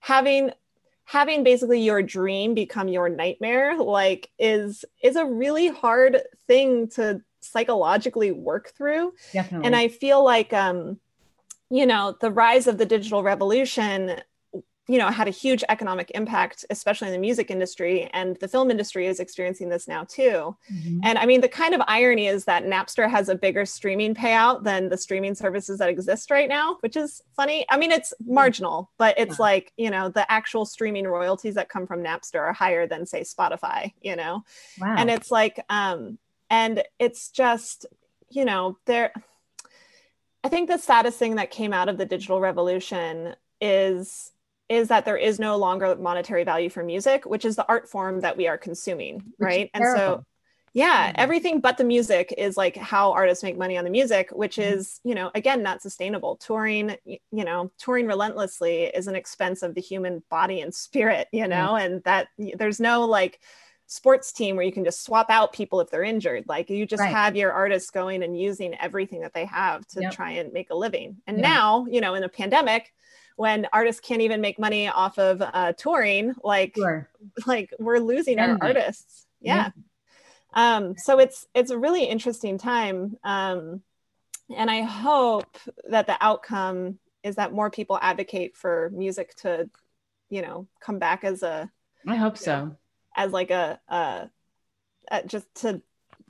having 0.00 0.50
having 1.04 1.44
basically 1.44 1.80
your 1.80 2.02
dream 2.02 2.54
become 2.54 2.88
your 2.88 3.08
nightmare 3.08 3.76
like 3.78 4.30
is 4.38 4.84
is 5.02 5.16
a 5.16 5.24
really 5.24 5.68
hard 5.68 6.20
thing 6.46 6.88
to 6.88 7.20
psychologically 7.40 8.32
work 8.32 8.72
through 8.76 9.12
Definitely. 9.32 9.66
and 9.66 9.76
i 9.76 9.88
feel 9.88 10.24
like 10.24 10.52
um 10.52 10.98
you 11.70 11.86
know 11.86 12.16
the 12.20 12.30
rise 12.30 12.66
of 12.66 12.78
the 12.78 12.86
digital 12.86 13.22
revolution 13.22 14.20
you 14.88 14.98
know 14.98 15.08
had 15.08 15.26
a 15.26 15.32
huge 15.32 15.64
economic 15.68 16.10
impact 16.14 16.64
especially 16.70 17.08
in 17.08 17.12
the 17.12 17.18
music 17.18 17.50
industry 17.50 18.08
and 18.12 18.36
the 18.36 18.48
film 18.48 18.70
industry 18.70 19.06
is 19.06 19.20
experiencing 19.20 19.68
this 19.68 19.88
now 19.88 20.04
too 20.04 20.56
mm-hmm. 20.72 21.00
and 21.02 21.18
i 21.18 21.26
mean 21.26 21.40
the 21.40 21.48
kind 21.48 21.74
of 21.74 21.80
irony 21.86 22.26
is 22.26 22.44
that 22.44 22.64
napster 22.64 23.08
has 23.08 23.28
a 23.28 23.34
bigger 23.34 23.64
streaming 23.64 24.14
payout 24.14 24.62
than 24.62 24.88
the 24.88 24.96
streaming 24.96 25.34
services 25.34 25.78
that 25.78 25.88
exist 25.88 26.30
right 26.30 26.48
now 26.48 26.76
which 26.80 26.96
is 26.96 27.22
funny 27.34 27.66
i 27.70 27.76
mean 27.76 27.92
it's 27.92 28.14
marginal 28.24 28.90
but 28.98 29.14
it's 29.18 29.38
yeah. 29.38 29.44
like 29.44 29.72
you 29.76 29.90
know 29.90 30.08
the 30.08 30.30
actual 30.30 30.64
streaming 30.64 31.06
royalties 31.06 31.54
that 31.54 31.68
come 31.68 31.86
from 31.86 32.02
napster 32.02 32.40
are 32.40 32.52
higher 32.52 32.86
than 32.86 33.06
say 33.06 33.22
spotify 33.22 33.92
you 34.00 34.16
know 34.16 34.42
wow. 34.80 34.94
and 34.96 35.10
it's 35.10 35.30
like 35.30 35.60
um 35.68 36.18
and 36.50 36.82
it's 36.98 37.30
just 37.30 37.86
you 38.30 38.44
know 38.44 38.76
there 38.86 39.12
i 40.44 40.48
think 40.48 40.68
the 40.68 40.78
saddest 40.78 41.18
thing 41.18 41.36
that 41.36 41.50
came 41.50 41.72
out 41.72 41.88
of 41.88 41.98
the 41.98 42.06
digital 42.06 42.40
revolution 42.40 43.34
is 43.60 44.32
is 44.68 44.88
that 44.88 45.04
there 45.04 45.16
is 45.16 45.38
no 45.38 45.56
longer 45.56 45.94
monetary 45.96 46.44
value 46.44 46.68
for 46.68 46.82
music, 46.82 47.24
which 47.24 47.44
is 47.44 47.56
the 47.56 47.66
art 47.68 47.88
form 47.88 48.20
that 48.20 48.36
we 48.36 48.48
are 48.48 48.58
consuming, 48.58 49.22
right? 49.38 49.70
And 49.74 49.84
so 49.84 50.24
yeah, 50.76 51.10
everything 51.14 51.60
but 51.60 51.78
the 51.78 51.84
music 51.84 52.34
is 52.36 52.58
like 52.58 52.76
how 52.76 53.12
artists 53.12 53.42
make 53.42 53.56
money 53.56 53.78
on 53.78 53.84
the 53.84 53.90
music, 53.90 54.28
which 54.32 54.56
mm-hmm. 54.56 54.74
is, 54.74 55.00
you 55.04 55.14
know, 55.14 55.30
again, 55.34 55.62
not 55.62 55.80
sustainable. 55.80 56.36
Touring, 56.36 56.94
you 57.06 57.20
know, 57.30 57.72
touring 57.78 58.06
relentlessly 58.06 58.82
is 58.82 59.06
an 59.06 59.14
expense 59.16 59.62
of 59.62 59.74
the 59.74 59.80
human 59.80 60.22
body 60.28 60.60
and 60.60 60.74
spirit, 60.74 61.28
you 61.32 61.48
know, 61.48 61.72
mm-hmm. 61.72 61.94
and 61.94 62.04
that 62.04 62.28
there's 62.36 62.78
no 62.78 63.06
like 63.06 63.40
sports 63.86 64.32
team 64.32 64.54
where 64.54 64.66
you 64.66 64.72
can 64.72 64.84
just 64.84 65.02
swap 65.02 65.30
out 65.30 65.54
people 65.54 65.80
if 65.80 65.88
they're 65.88 66.02
injured. 66.02 66.44
Like 66.46 66.68
you 66.68 66.84
just 66.84 67.00
right. 67.00 67.10
have 67.10 67.36
your 67.36 67.52
artists 67.52 67.88
going 67.88 68.22
and 68.22 68.38
using 68.38 68.74
everything 68.74 69.22
that 69.22 69.32
they 69.32 69.46
have 69.46 69.86
to 69.88 70.02
yep. 70.02 70.12
try 70.12 70.32
and 70.32 70.52
make 70.52 70.68
a 70.68 70.76
living. 70.76 71.16
And 71.26 71.38
yeah. 71.38 71.54
now, 71.54 71.86
you 71.88 72.02
know, 72.02 72.12
in 72.12 72.22
a 72.22 72.28
pandemic, 72.28 72.92
when 73.36 73.66
artists 73.72 74.00
can't 74.00 74.22
even 74.22 74.40
make 74.40 74.58
money 74.58 74.88
off 74.88 75.18
of 75.18 75.42
uh, 75.42 75.72
touring 75.74 76.34
like 76.42 76.74
sure. 76.74 77.08
like 77.46 77.72
we're 77.78 77.98
losing 77.98 78.38
our 78.38 78.58
artists 78.60 79.26
yeah. 79.40 79.70
yeah. 80.56 80.76
Um, 80.76 80.96
so 80.96 81.18
it's 81.18 81.46
it's 81.54 81.70
a 81.70 81.78
really 81.78 82.04
interesting 82.04 82.58
time 82.58 83.16
um, 83.22 83.82
and 84.54 84.70
i 84.70 84.82
hope 84.82 85.58
that 85.88 86.06
the 86.06 86.16
outcome 86.20 86.98
is 87.22 87.36
that 87.36 87.52
more 87.52 87.70
people 87.70 87.98
advocate 88.00 88.56
for 88.56 88.90
music 88.94 89.34
to 89.36 89.68
you 90.30 90.42
know 90.42 90.66
come 90.80 90.98
back 90.98 91.24
as 91.24 91.42
a 91.42 91.70
i 92.06 92.16
hope 92.16 92.38
so 92.38 92.56
know, 92.56 92.76
as 93.16 93.32
like 93.32 93.50
a, 93.50 93.80
a, 93.88 94.30
a 95.10 95.22
just 95.26 95.46
to 95.56 95.82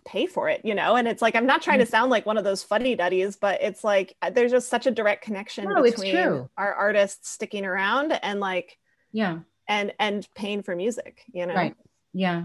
pay 0.07 0.27
for 0.27 0.49
it, 0.49 0.63
you 0.65 0.75
know? 0.75 0.97
And 0.97 1.07
it's 1.07 1.21
like, 1.21 1.35
I'm 1.35 1.45
not 1.45 1.61
trying 1.61 1.81
to 1.81 1.85
mm. 1.85 1.91
sound 1.91 2.11
like 2.11 2.25
one 2.25 2.39
of 2.39 2.45
those 2.45 2.63
fuddy 2.63 2.95
duddies, 2.95 3.37
but 3.37 3.61
it's 3.61 3.85
like, 3.85 4.17
uh, 4.23 4.31
there's 4.31 4.53
just 4.53 4.69
such 4.69 4.87
a 4.87 4.91
direct 4.91 5.23
connection 5.23 5.69
no, 5.69 5.83
between 5.83 6.17
our 6.57 6.73
artists 6.75 7.29
sticking 7.29 7.67
around 7.67 8.13
and 8.13 8.41
like, 8.41 8.79
yeah. 9.13 9.41
And, 9.69 9.93
and 9.99 10.27
paying 10.35 10.63
for 10.63 10.77
music, 10.77 11.25
you 11.33 11.45
know? 11.45 11.55
Right. 11.55 11.77
Yeah. 12.15 12.45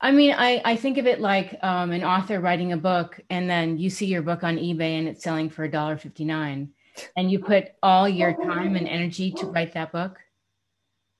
I 0.00 0.12
mean, 0.12 0.34
I, 0.36 0.62
I 0.64 0.76
think 0.76 0.98
of 0.98 1.06
it 1.06 1.20
like 1.20 1.58
um, 1.62 1.90
an 1.90 2.04
author 2.04 2.38
writing 2.40 2.72
a 2.72 2.76
book 2.76 3.20
and 3.28 3.50
then 3.50 3.78
you 3.78 3.90
see 3.90 4.06
your 4.06 4.22
book 4.22 4.44
on 4.44 4.56
eBay 4.56 4.98
and 4.98 5.08
it's 5.08 5.24
selling 5.24 5.50
for 5.50 5.68
$1.59 5.68 6.68
and 7.16 7.30
you 7.30 7.38
put 7.40 7.72
all 7.82 8.08
your 8.08 8.32
time 8.32 8.76
and 8.76 8.86
energy 8.86 9.32
to 9.32 9.46
write 9.46 9.74
that 9.74 9.92
book, 9.92 10.18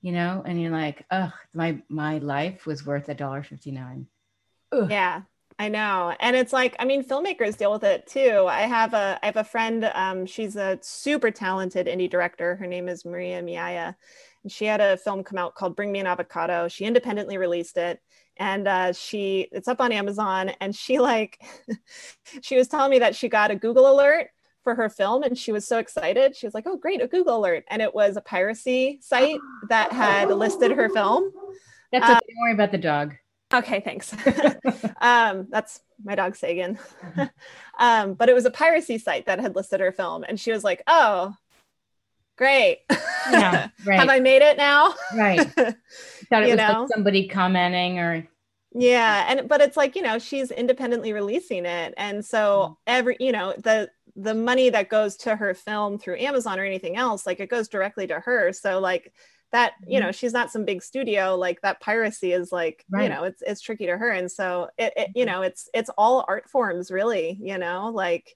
you 0.01 0.11
know, 0.11 0.43
and 0.45 0.61
you're 0.61 0.71
like, 0.71 1.05
oh, 1.11 1.31
my, 1.53 1.81
my 1.89 2.19
life 2.19 2.65
was 2.65 2.85
worth 2.85 3.09
a 3.09 3.15
dollar 3.15 3.41
$1.59. 3.41 4.05
Yeah. 4.89 5.21
I 5.59 5.69
know. 5.69 6.15
And 6.19 6.35
it's 6.35 6.53
like, 6.53 6.75
I 6.77 6.85
mean, 6.85 7.03
filmmakers 7.03 7.57
deal 7.57 7.71
with 7.71 7.83
it 7.83 8.05
too. 8.05 8.45
I 8.47 8.61
have 8.61 8.93
a 8.93 9.19
I 9.23 9.25
have 9.25 9.37
a 9.37 9.43
friend, 9.43 9.89
um, 9.95 10.25
she's 10.27 10.55
a 10.55 10.77
super 10.81 11.31
talented 11.31 11.87
indie 11.87 12.09
director. 12.09 12.55
Her 12.55 12.67
name 12.67 12.87
is 12.87 13.05
Maria 13.05 13.41
Miaya. 13.41 13.95
And 14.43 14.51
she 14.51 14.65
had 14.65 14.81
a 14.81 14.97
film 14.97 15.23
come 15.23 15.39
out 15.39 15.55
called 15.55 15.75
Bring 15.75 15.91
Me 15.91 15.99
an 15.99 16.05
Avocado. 16.05 16.67
She 16.67 16.85
independently 16.85 17.39
released 17.39 17.77
it. 17.77 17.99
And 18.37 18.67
uh, 18.67 18.93
she 18.93 19.47
it's 19.51 19.67
up 19.67 19.81
on 19.81 19.91
Amazon. 19.91 20.49
And 20.61 20.75
she 20.75 20.99
like 20.99 21.41
she 22.41 22.55
was 22.55 22.67
telling 22.67 22.91
me 22.91 22.99
that 22.99 23.15
she 23.15 23.27
got 23.27 23.49
a 23.49 23.55
Google 23.55 23.91
alert 23.91 24.27
for 24.63 24.75
her 24.75 24.89
film 24.89 25.23
and 25.23 25.35
she 25.35 25.51
was 25.51 25.67
so 25.67 25.79
excited. 25.79 26.35
She 26.35 26.45
was 26.45 26.53
like, 26.53 26.67
Oh, 26.67 26.77
great, 26.77 27.01
a 27.01 27.07
Google 27.07 27.37
alert. 27.37 27.63
And 27.69 27.81
it 27.81 27.95
was 27.95 28.15
a 28.15 28.21
piracy 28.21 28.99
site 29.01 29.39
that 29.69 29.91
had 29.91 30.29
listed 30.29 30.69
her 30.69 30.87
film. 30.89 31.31
That's 31.91 32.03
okay. 32.03 32.13
Um, 32.13 32.19
Don't 32.27 32.41
worry 32.43 32.53
about 32.53 32.71
the 32.71 32.77
dog. 32.77 33.15
Okay, 33.53 33.79
thanks. 33.79 34.13
um, 35.01 35.47
that's 35.49 35.79
my 36.03 36.15
dog 36.15 36.35
Sagan. 36.35 36.77
um, 37.79 38.13
but 38.13 38.29
it 38.29 38.35
was 38.35 38.45
a 38.45 38.51
piracy 38.51 38.97
site 38.97 39.25
that 39.27 39.39
had 39.39 39.55
listed 39.55 39.79
her 39.79 39.91
film, 39.91 40.25
and 40.27 40.39
she 40.39 40.51
was 40.51 40.63
like, 40.63 40.83
"Oh, 40.85 41.33
great! 42.37 42.79
Yeah, 43.31 43.69
right. 43.85 43.99
Have 43.99 44.09
I 44.09 44.19
made 44.19 44.41
it 44.41 44.57
now?" 44.57 44.93
right. 45.15 45.49
Thought 45.49 46.43
it 46.43 46.49
was 46.49 46.57
like 46.57 46.87
somebody 46.89 47.27
commenting 47.27 47.99
or. 47.99 48.27
Yeah, 48.73 49.25
and 49.29 49.47
but 49.47 49.61
it's 49.61 49.77
like 49.77 49.95
you 49.95 50.01
know 50.01 50.19
she's 50.19 50.51
independently 50.51 51.13
releasing 51.13 51.65
it, 51.65 51.93
and 51.95 52.23
so 52.23 52.77
every 52.85 53.15
you 53.19 53.31
know 53.31 53.53
the 53.57 53.89
the 54.17 54.33
money 54.33 54.69
that 54.69 54.89
goes 54.89 55.15
to 55.15 55.35
her 55.35 55.53
film 55.53 55.97
through 55.97 56.17
Amazon 56.17 56.59
or 56.59 56.65
anything 56.65 56.97
else, 56.97 57.25
like 57.25 57.39
it 57.39 57.49
goes 57.49 57.69
directly 57.69 58.07
to 58.07 58.19
her. 58.19 58.51
So 58.51 58.79
like 58.79 59.13
that 59.51 59.73
you 59.85 59.99
know 59.99 60.07
mm-hmm. 60.07 60.11
she's 60.11 60.33
not 60.33 60.51
some 60.51 60.65
big 60.65 60.83
studio 60.83 61.35
like 61.35 61.61
that 61.61 61.79
piracy 61.79 62.33
is 62.33 62.51
like 62.51 62.83
right. 62.89 63.03
you 63.03 63.09
know 63.09 63.23
it's 63.23 63.41
it's 63.41 63.61
tricky 63.61 63.85
to 63.85 63.97
her 63.97 64.09
and 64.09 64.31
so 64.31 64.69
it, 64.77 64.93
it, 64.95 65.09
you 65.15 65.25
mm-hmm. 65.25 65.35
know 65.35 65.41
it's 65.41 65.69
it's 65.73 65.89
all 65.97 66.25
art 66.27 66.49
forms 66.49 66.91
really 66.91 67.37
you 67.41 67.57
know 67.57 67.89
like 67.93 68.35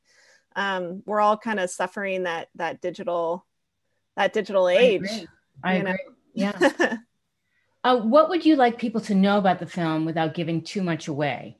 um 0.56 1.04
we're 1.06 1.20
all 1.20 1.38
kind 1.38 1.60
of 1.60 1.70
suffering 1.70 2.24
that 2.24 2.48
that 2.56 2.82
digital 2.82 3.46
that 4.16 4.34
digital 4.34 4.70
age 4.70 5.02
I 5.02 5.16
agree, 5.16 5.28
I 5.64 5.74
agree. 5.76 5.98
yeah 6.34 6.96
uh, 7.84 7.98
what 7.98 8.30
would 8.30 8.46
you 8.46 8.56
like 8.56 8.78
people 8.78 9.02
to 9.02 9.16
know 9.16 9.38
about 9.38 9.60
the 9.60 9.68
film 9.68 10.06
without 10.06 10.34
giving 10.34 10.64
too 10.64 10.82
much 10.82 11.08
away 11.10 11.58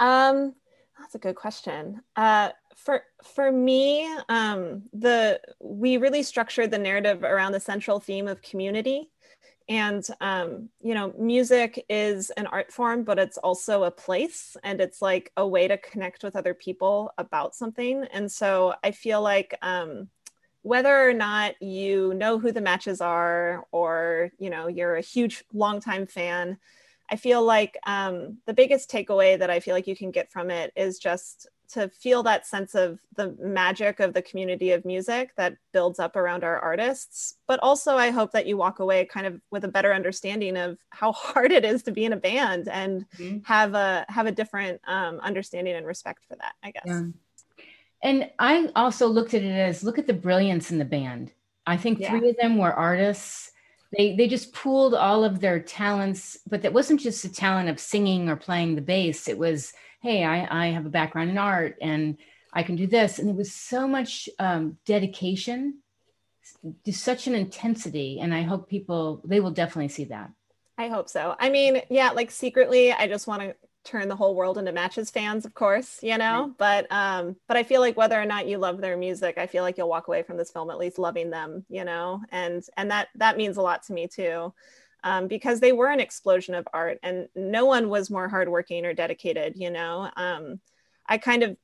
um 0.00 0.54
that's 0.98 1.14
a 1.14 1.18
good 1.18 1.36
question 1.36 2.00
uh 2.16 2.50
for 2.78 3.02
for 3.24 3.50
me 3.50 4.08
um, 4.28 4.82
the 4.92 5.40
we 5.60 5.96
really 5.96 6.22
structured 6.22 6.70
the 6.70 6.78
narrative 6.78 7.24
around 7.24 7.52
the 7.52 7.60
central 7.60 8.00
theme 8.00 8.28
of 8.28 8.40
community. 8.40 9.10
And 9.68 10.06
um, 10.22 10.70
you 10.80 10.94
know 10.94 11.12
music 11.18 11.84
is 11.90 12.30
an 12.30 12.46
art 12.46 12.72
form 12.72 13.04
but 13.04 13.18
it's 13.18 13.36
also 13.36 13.82
a 13.84 13.90
place 13.90 14.56
and 14.64 14.80
it's 14.80 15.02
like 15.02 15.30
a 15.36 15.46
way 15.46 15.68
to 15.68 15.76
connect 15.76 16.22
with 16.22 16.36
other 16.36 16.54
people 16.54 17.12
about 17.18 17.54
something. 17.54 18.04
And 18.12 18.30
so 18.30 18.74
i 18.82 18.92
feel 18.92 19.20
like 19.20 19.58
um, 19.60 20.08
whether 20.62 21.08
or 21.08 21.12
not 21.12 21.60
you 21.62 22.14
know 22.14 22.38
who 22.38 22.52
the 22.52 22.60
matches 22.60 23.00
are 23.00 23.66
or 23.72 24.30
you 24.38 24.50
know 24.50 24.68
you're 24.68 24.96
a 24.96 25.00
huge 25.00 25.44
longtime 25.52 26.06
fan 26.06 26.58
i 27.10 27.16
feel 27.16 27.42
like 27.42 27.76
um, 27.86 28.38
the 28.46 28.52
biggest 28.52 28.90
takeaway 28.90 29.38
that 29.38 29.50
i 29.50 29.60
feel 29.60 29.74
like 29.74 29.86
you 29.86 29.96
can 29.96 30.10
get 30.10 30.30
from 30.30 30.50
it 30.50 30.72
is 30.76 30.98
just 30.98 31.46
to 31.68 31.88
feel 31.88 32.22
that 32.22 32.46
sense 32.46 32.74
of 32.74 32.98
the 33.16 33.36
magic 33.40 34.00
of 34.00 34.14
the 34.14 34.22
community 34.22 34.72
of 34.72 34.84
music 34.84 35.30
that 35.36 35.56
builds 35.72 35.98
up 35.98 36.16
around 36.16 36.44
our 36.44 36.58
artists 36.58 37.34
but 37.46 37.60
also 37.60 37.96
i 37.96 38.10
hope 38.10 38.32
that 38.32 38.46
you 38.46 38.56
walk 38.56 38.78
away 38.78 39.04
kind 39.04 39.26
of 39.26 39.40
with 39.50 39.64
a 39.64 39.68
better 39.68 39.92
understanding 39.92 40.56
of 40.56 40.78
how 40.90 41.12
hard 41.12 41.52
it 41.52 41.64
is 41.64 41.82
to 41.82 41.90
be 41.90 42.04
in 42.04 42.12
a 42.12 42.16
band 42.16 42.68
and 42.68 43.06
mm-hmm. 43.16 43.38
have 43.44 43.74
a 43.74 44.04
have 44.08 44.26
a 44.26 44.32
different 44.32 44.80
um, 44.86 45.20
understanding 45.20 45.74
and 45.74 45.86
respect 45.86 46.24
for 46.28 46.36
that 46.36 46.54
i 46.62 46.70
guess 46.70 46.84
yeah. 46.86 47.02
and 48.02 48.30
i 48.38 48.68
also 48.74 49.06
looked 49.06 49.34
at 49.34 49.42
it 49.42 49.50
as 49.50 49.84
look 49.84 49.98
at 49.98 50.06
the 50.06 50.14
brilliance 50.14 50.70
in 50.70 50.78
the 50.78 50.84
band 50.84 51.32
i 51.66 51.76
think 51.76 51.98
yeah. 51.98 52.10
three 52.10 52.30
of 52.30 52.36
them 52.36 52.56
were 52.56 52.72
artists 52.72 53.52
they 53.96 54.16
they 54.16 54.28
just 54.28 54.52
pooled 54.52 54.94
all 54.94 55.24
of 55.24 55.40
their 55.40 55.60
talents 55.60 56.38
but 56.48 56.62
that 56.62 56.72
wasn't 56.72 57.00
just 57.00 57.24
a 57.24 57.32
talent 57.32 57.68
of 57.68 57.80
singing 57.80 58.28
or 58.28 58.36
playing 58.36 58.74
the 58.74 58.82
bass 58.82 59.28
it 59.28 59.38
was 59.38 59.72
hey, 60.00 60.24
I, 60.24 60.66
I 60.66 60.66
have 60.68 60.86
a 60.86 60.90
background 60.90 61.30
in 61.30 61.38
art 61.38 61.76
and 61.80 62.18
I 62.52 62.62
can 62.62 62.76
do 62.76 62.86
this. 62.86 63.18
And 63.18 63.28
there 63.28 63.34
was 63.34 63.52
so 63.52 63.86
much 63.86 64.28
um, 64.38 64.78
dedication, 64.86 65.80
just 66.84 67.02
such 67.02 67.26
an 67.26 67.34
intensity. 67.34 68.20
And 68.20 68.34
I 68.34 68.42
hope 68.42 68.68
people, 68.68 69.20
they 69.24 69.40
will 69.40 69.50
definitely 69.50 69.88
see 69.88 70.04
that. 70.04 70.30
I 70.76 70.88
hope 70.88 71.08
so. 71.08 71.34
I 71.38 71.50
mean, 71.50 71.82
yeah, 71.90 72.10
like 72.10 72.30
secretly, 72.30 72.92
I 72.92 73.08
just 73.08 73.26
want 73.26 73.42
to 73.42 73.54
turn 73.84 74.08
the 74.08 74.16
whole 74.16 74.34
world 74.34 74.58
into 74.58 74.72
matches 74.72 75.10
fans 75.10 75.46
of 75.46 75.54
course 75.54 76.00
you 76.02 76.18
know 76.18 76.42
right. 76.42 76.58
but 76.58 76.86
um 76.90 77.36
but 77.46 77.56
i 77.56 77.62
feel 77.62 77.80
like 77.80 77.96
whether 77.96 78.20
or 78.20 78.26
not 78.26 78.46
you 78.46 78.58
love 78.58 78.80
their 78.80 78.98
music 78.98 79.38
i 79.38 79.46
feel 79.46 79.62
like 79.62 79.78
you'll 79.78 79.88
walk 79.88 80.08
away 80.08 80.22
from 80.22 80.36
this 80.36 80.50
film 80.50 80.68
at 80.68 80.78
least 80.78 80.98
loving 80.98 81.30
them 81.30 81.64
you 81.70 81.84
know 81.84 82.20
and 82.30 82.64
and 82.76 82.90
that 82.90 83.08
that 83.14 83.38
means 83.38 83.56
a 83.56 83.62
lot 83.62 83.82
to 83.82 83.94
me 83.94 84.06
too 84.06 84.52
um, 85.04 85.28
because 85.28 85.60
they 85.60 85.72
were 85.72 85.88
an 85.88 86.00
explosion 86.00 86.54
of 86.54 86.66
art 86.72 86.98
and 87.02 87.28
no 87.34 87.66
one 87.66 87.88
was 87.88 88.10
more 88.10 88.28
hardworking 88.28 88.84
or 88.84 88.94
dedicated, 88.94 89.54
you 89.56 89.70
know. 89.70 90.10
Um, 90.16 90.60
I 91.06 91.18
kind 91.18 91.42
of 91.42 91.56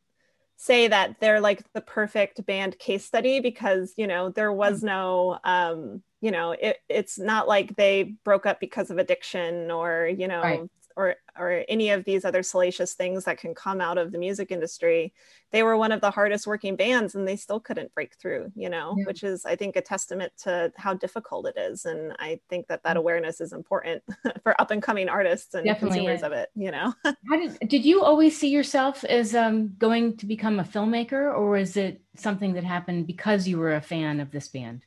say 0.57 0.89
that 0.89 1.17
they're 1.21 1.41
like 1.41 1.65
the 1.73 1.81
perfect 1.81 2.45
band 2.47 2.79
case 2.79 3.05
study 3.05 3.41
because, 3.41 3.93
you 3.97 4.07
know, 4.07 4.31
there 4.31 4.53
was 4.53 4.81
mm. 4.81 4.87
no, 4.87 5.39
um, 5.45 6.03
you 6.21 6.31
know, 6.31 6.53
it, 6.53 6.79
it's 6.89 7.19
not 7.19 7.49
like 7.49 7.77
they 7.77 8.15
broke 8.25 8.47
up 8.47 8.61
because 8.61 8.91
of 8.91 8.99
addiction 8.99 9.71
or, 9.71 10.07
you 10.07 10.29
know, 10.29 10.43
right 10.43 10.71
or 10.97 11.17
or 11.37 11.65
any 11.69 11.91
of 11.91 12.05
these 12.05 12.25
other 12.25 12.43
salacious 12.43 12.95
things 12.95 13.25
that 13.25 13.39
can 13.39 13.55
come 13.55 13.81
out 13.81 13.99
of 13.99 14.13
the 14.13 14.19
music 14.19 14.51
industry 14.51 15.13
they 15.51 15.63
were 15.63 15.77
one 15.77 15.93
of 15.93 16.01
the 16.01 16.11
hardest 16.11 16.47
working 16.47 16.77
bands 16.77 17.15
and 17.15 17.27
they 17.27 17.37
still 17.37 17.61
couldn't 17.61 17.93
break 17.95 18.15
through 18.15 18.51
you 18.55 18.69
know 18.69 18.95
yeah. 18.97 19.05
which 19.05 19.23
is 19.23 19.45
i 19.45 19.57
think 19.57 19.77
a 19.77 19.81
testament 19.81 20.33
to 20.37 20.73
how 20.77 20.95
difficult 20.95 21.47
it 21.47 21.57
is 21.57 21.85
and 21.85 22.13
i 22.19 22.39
think 22.49 22.67
that 22.69 22.83
that 22.83 22.91
mm-hmm. 22.91 22.99
awareness 22.99 23.41
is 23.41 23.53
important 23.53 24.03
for 24.43 24.61
up 24.61 24.71
and 24.71 24.83
coming 24.83 25.09
artists 25.09 25.55
and 25.55 25.67
Definitely 25.67 25.99
consumers 25.99 26.23
of 26.23 26.33
it 26.33 26.51
you 26.55 26.71
know 26.71 26.95
how 27.05 27.37
did, 27.37 27.59
did 27.69 27.85
you 27.85 28.03
always 28.03 28.39
see 28.39 28.49
yourself 28.49 29.05
as 29.05 29.35
um, 29.35 29.75
going 29.79 30.17
to 30.19 30.27
become 30.27 30.61
a 30.61 30.65
filmmaker 30.65 31.35
or 31.37 31.51
was 31.51 31.77
it 31.77 32.01
something 32.17 32.55
that 32.55 32.65
happened 32.65 33.07
because 33.07 33.49
you 33.49 33.59
were 33.59 33.75
a 33.75 33.81
fan 33.81 34.21
of 34.21 34.31
this 34.31 34.49
band 34.49 34.85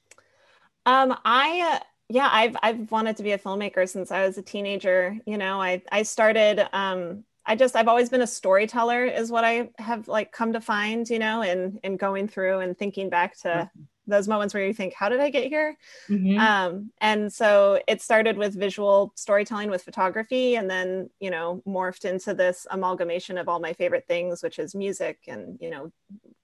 um, 0.85 1.17
I 1.25 1.73
uh, 1.73 1.79
yeah 2.09 2.29
i've 2.31 2.55
i've 2.63 2.89
wanted 2.91 3.17
to 3.17 3.23
be 3.23 3.31
a 3.31 3.37
filmmaker 3.37 3.87
since 3.87 4.11
i 4.11 4.25
was 4.25 4.37
a 4.37 4.41
teenager 4.41 5.17
you 5.25 5.37
know 5.37 5.61
i 5.61 5.81
i 5.91 6.03
started 6.03 6.67
um 6.73 7.23
i 7.45 7.55
just 7.55 7.75
i've 7.75 7.87
always 7.87 8.09
been 8.09 8.21
a 8.21 8.27
storyteller 8.27 9.05
is 9.05 9.31
what 9.31 9.43
i 9.43 9.69
have 9.77 10.07
like 10.07 10.31
come 10.31 10.53
to 10.53 10.61
find 10.61 11.09
you 11.09 11.19
know 11.19 11.41
and 11.41 11.79
and 11.83 11.99
going 11.99 12.27
through 12.27 12.59
and 12.59 12.77
thinking 12.77 13.09
back 13.09 13.37
to 13.37 13.47
mm-hmm. 13.47 13.81
those 14.05 14.27
moments 14.27 14.53
where 14.53 14.65
you 14.65 14.73
think 14.73 14.93
how 14.93 15.09
did 15.09 15.19
i 15.19 15.29
get 15.29 15.47
here 15.47 15.75
mm-hmm. 16.09 16.39
um 16.39 16.91
and 17.01 17.31
so 17.31 17.81
it 17.87 18.01
started 18.01 18.37
with 18.37 18.57
visual 18.57 19.11
storytelling 19.15 19.69
with 19.69 19.83
photography 19.83 20.55
and 20.55 20.69
then 20.69 21.09
you 21.19 21.29
know 21.29 21.61
morphed 21.67 22.05
into 22.05 22.33
this 22.33 22.65
amalgamation 22.71 23.37
of 23.37 23.49
all 23.49 23.59
my 23.59 23.73
favorite 23.73 24.07
things 24.07 24.41
which 24.41 24.59
is 24.59 24.73
music 24.73 25.19
and 25.27 25.57
you 25.59 25.69
know 25.69 25.91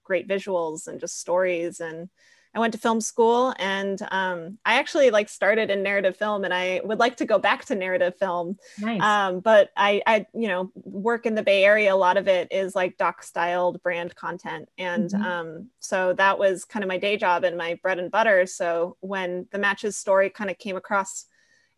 great 0.02 0.28
visuals 0.28 0.86
and 0.86 1.00
just 1.00 1.18
stories 1.18 1.80
and 1.80 2.10
I 2.54 2.60
went 2.60 2.72
to 2.74 2.78
film 2.78 3.00
school 3.00 3.52
and 3.58 4.00
um, 4.12 4.58
I 4.64 4.74
actually 4.74 5.10
like 5.10 5.28
started 5.28 5.70
in 5.70 5.82
narrative 5.82 6.16
film 6.16 6.44
and 6.44 6.54
I 6.54 6.80
would 6.84 7.00
like 7.00 7.16
to 7.16 7.24
go 7.24 7.38
back 7.38 7.64
to 7.66 7.74
narrative 7.74 8.16
film. 8.16 8.58
Nice. 8.78 9.02
Um, 9.02 9.40
but 9.40 9.70
I, 9.76 10.02
I, 10.06 10.26
you 10.32 10.46
know, 10.46 10.70
work 10.74 11.26
in 11.26 11.34
the 11.34 11.42
Bay 11.42 11.64
Area. 11.64 11.92
A 11.92 11.96
lot 11.96 12.16
of 12.16 12.28
it 12.28 12.48
is 12.52 12.76
like 12.76 12.96
doc 12.96 13.24
styled 13.24 13.82
brand 13.82 14.14
content. 14.14 14.68
And 14.78 15.10
mm-hmm. 15.10 15.22
um, 15.22 15.68
so 15.80 16.12
that 16.12 16.38
was 16.38 16.64
kind 16.64 16.84
of 16.84 16.88
my 16.88 16.98
day 16.98 17.16
job 17.16 17.42
and 17.42 17.56
my 17.56 17.74
bread 17.82 17.98
and 17.98 18.10
butter. 18.10 18.46
So 18.46 18.96
when 19.00 19.48
the 19.50 19.58
matches 19.58 19.96
story 19.96 20.30
kind 20.30 20.48
of 20.48 20.56
came 20.56 20.76
across 20.76 21.26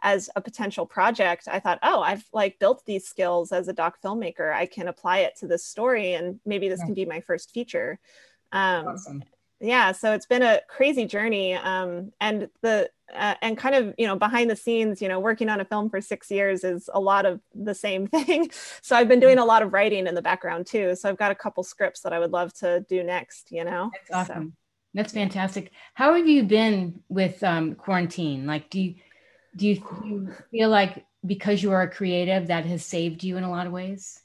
as 0.03 0.29
a 0.37 0.43
potential 0.43 0.85
project, 0.85 1.49
I 1.51 1.59
thought, 1.59 1.79
oh, 1.83 2.03
I've 2.03 2.27
like 2.35 2.59
built 2.59 2.85
these 2.85 3.09
skills 3.09 3.51
as 3.51 3.69
a 3.69 3.73
doc 3.73 3.97
filmmaker. 4.05 4.53
I 4.53 4.67
can 4.67 4.89
apply 4.89 5.21
it 5.21 5.37
to 5.39 5.47
this 5.47 5.65
story 5.65 6.13
and 6.13 6.39
maybe 6.45 6.69
this 6.69 6.81
yeah. 6.81 6.85
can 6.85 6.95
be 6.95 7.07
my 7.07 7.21
first 7.21 7.51
feature. 7.53 7.99
Um, 8.53 8.89
awesome 8.89 9.23
yeah 9.61 9.93
so 9.93 10.13
it's 10.13 10.27
been 10.27 10.43
a 10.43 10.61
crazy 10.69 11.05
journey 11.05 11.55
um, 11.55 12.13
and 12.21 12.49
the 12.63 12.89
uh, 13.15 13.35
and 13.41 13.57
kind 13.57 13.75
of 13.75 13.95
you 13.99 14.07
know 14.07 14.17
behind 14.17 14.51
the 14.51 14.57
scenes 14.57 15.01
you 15.01 15.09
know 15.09 15.21
working 15.21 15.49
on 15.49 15.61
a 15.61 15.65
film 15.65 15.89
for 15.89 16.01
six 16.01 16.31
years 16.31 16.65
is 16.65 16.91
a 16.93 17.01
lot 17.01 17.25
of 17.25 17.41
the 17.55 17.75
same 17.75 18.07
thing. 18.07 18.51
So 18.83 18.97
i've 18.97 19.09
been 19.09 19.21
doing 19.21 19.39
a 19.39 19.45
lot 19.45 19.63
of 19.63 19.73
writing 19.73 20.07
in 20.07 20.15
the 20.15 20.23
background 20.23 20.67
too 20.67 20.95
so 20.95 21.09
i've 21.09 21.17
got 21.17 21.31
a 21.31 21.35
couple 21.35 21.63
scripts 21.63 22.01
that 22.01 22.13
i 22.13 22.19
would 22.19 22.33
love 22.33 22.53
to 22.55 22.85
do 22.89 23.03
next 23.03 23.51
you 23.51 23.65
know? 23.65 23.91
That's 23.93 24.31
awesome. 24.31 24.49
So. 24.49 24.57
that's 24.95 25.13
fantastic. 25.13 25.71
How 25.95 26.15
have 26.15 26.27
you 26.27 26.43
been 26.45 27.01
with 27.09 27.43
um, 27.43 27.75
quarantine? 27.75 28.47
Like 28.47 28.71
do 28.71 28.81
you 28.81 28.95
do 29.55 29.69
you, 29.69 29.75
do 29.77 30.09
you 30.09 30.35
feel 30.51 30.69
like 30.69 31.05
because 31.25 31.63
you 31.63 31.73
are 31.73 31.83
a 31.83 31.91
creative 31.91 32.49
that 32.49 32.67
has 32.67 32.85
saved 32.85 33.25
you 33.25 33.37
in 33.37 33.45
a 33.45 33.51
lot 33.51 33.67
of 33.67 33.73
ways 33.73 34.21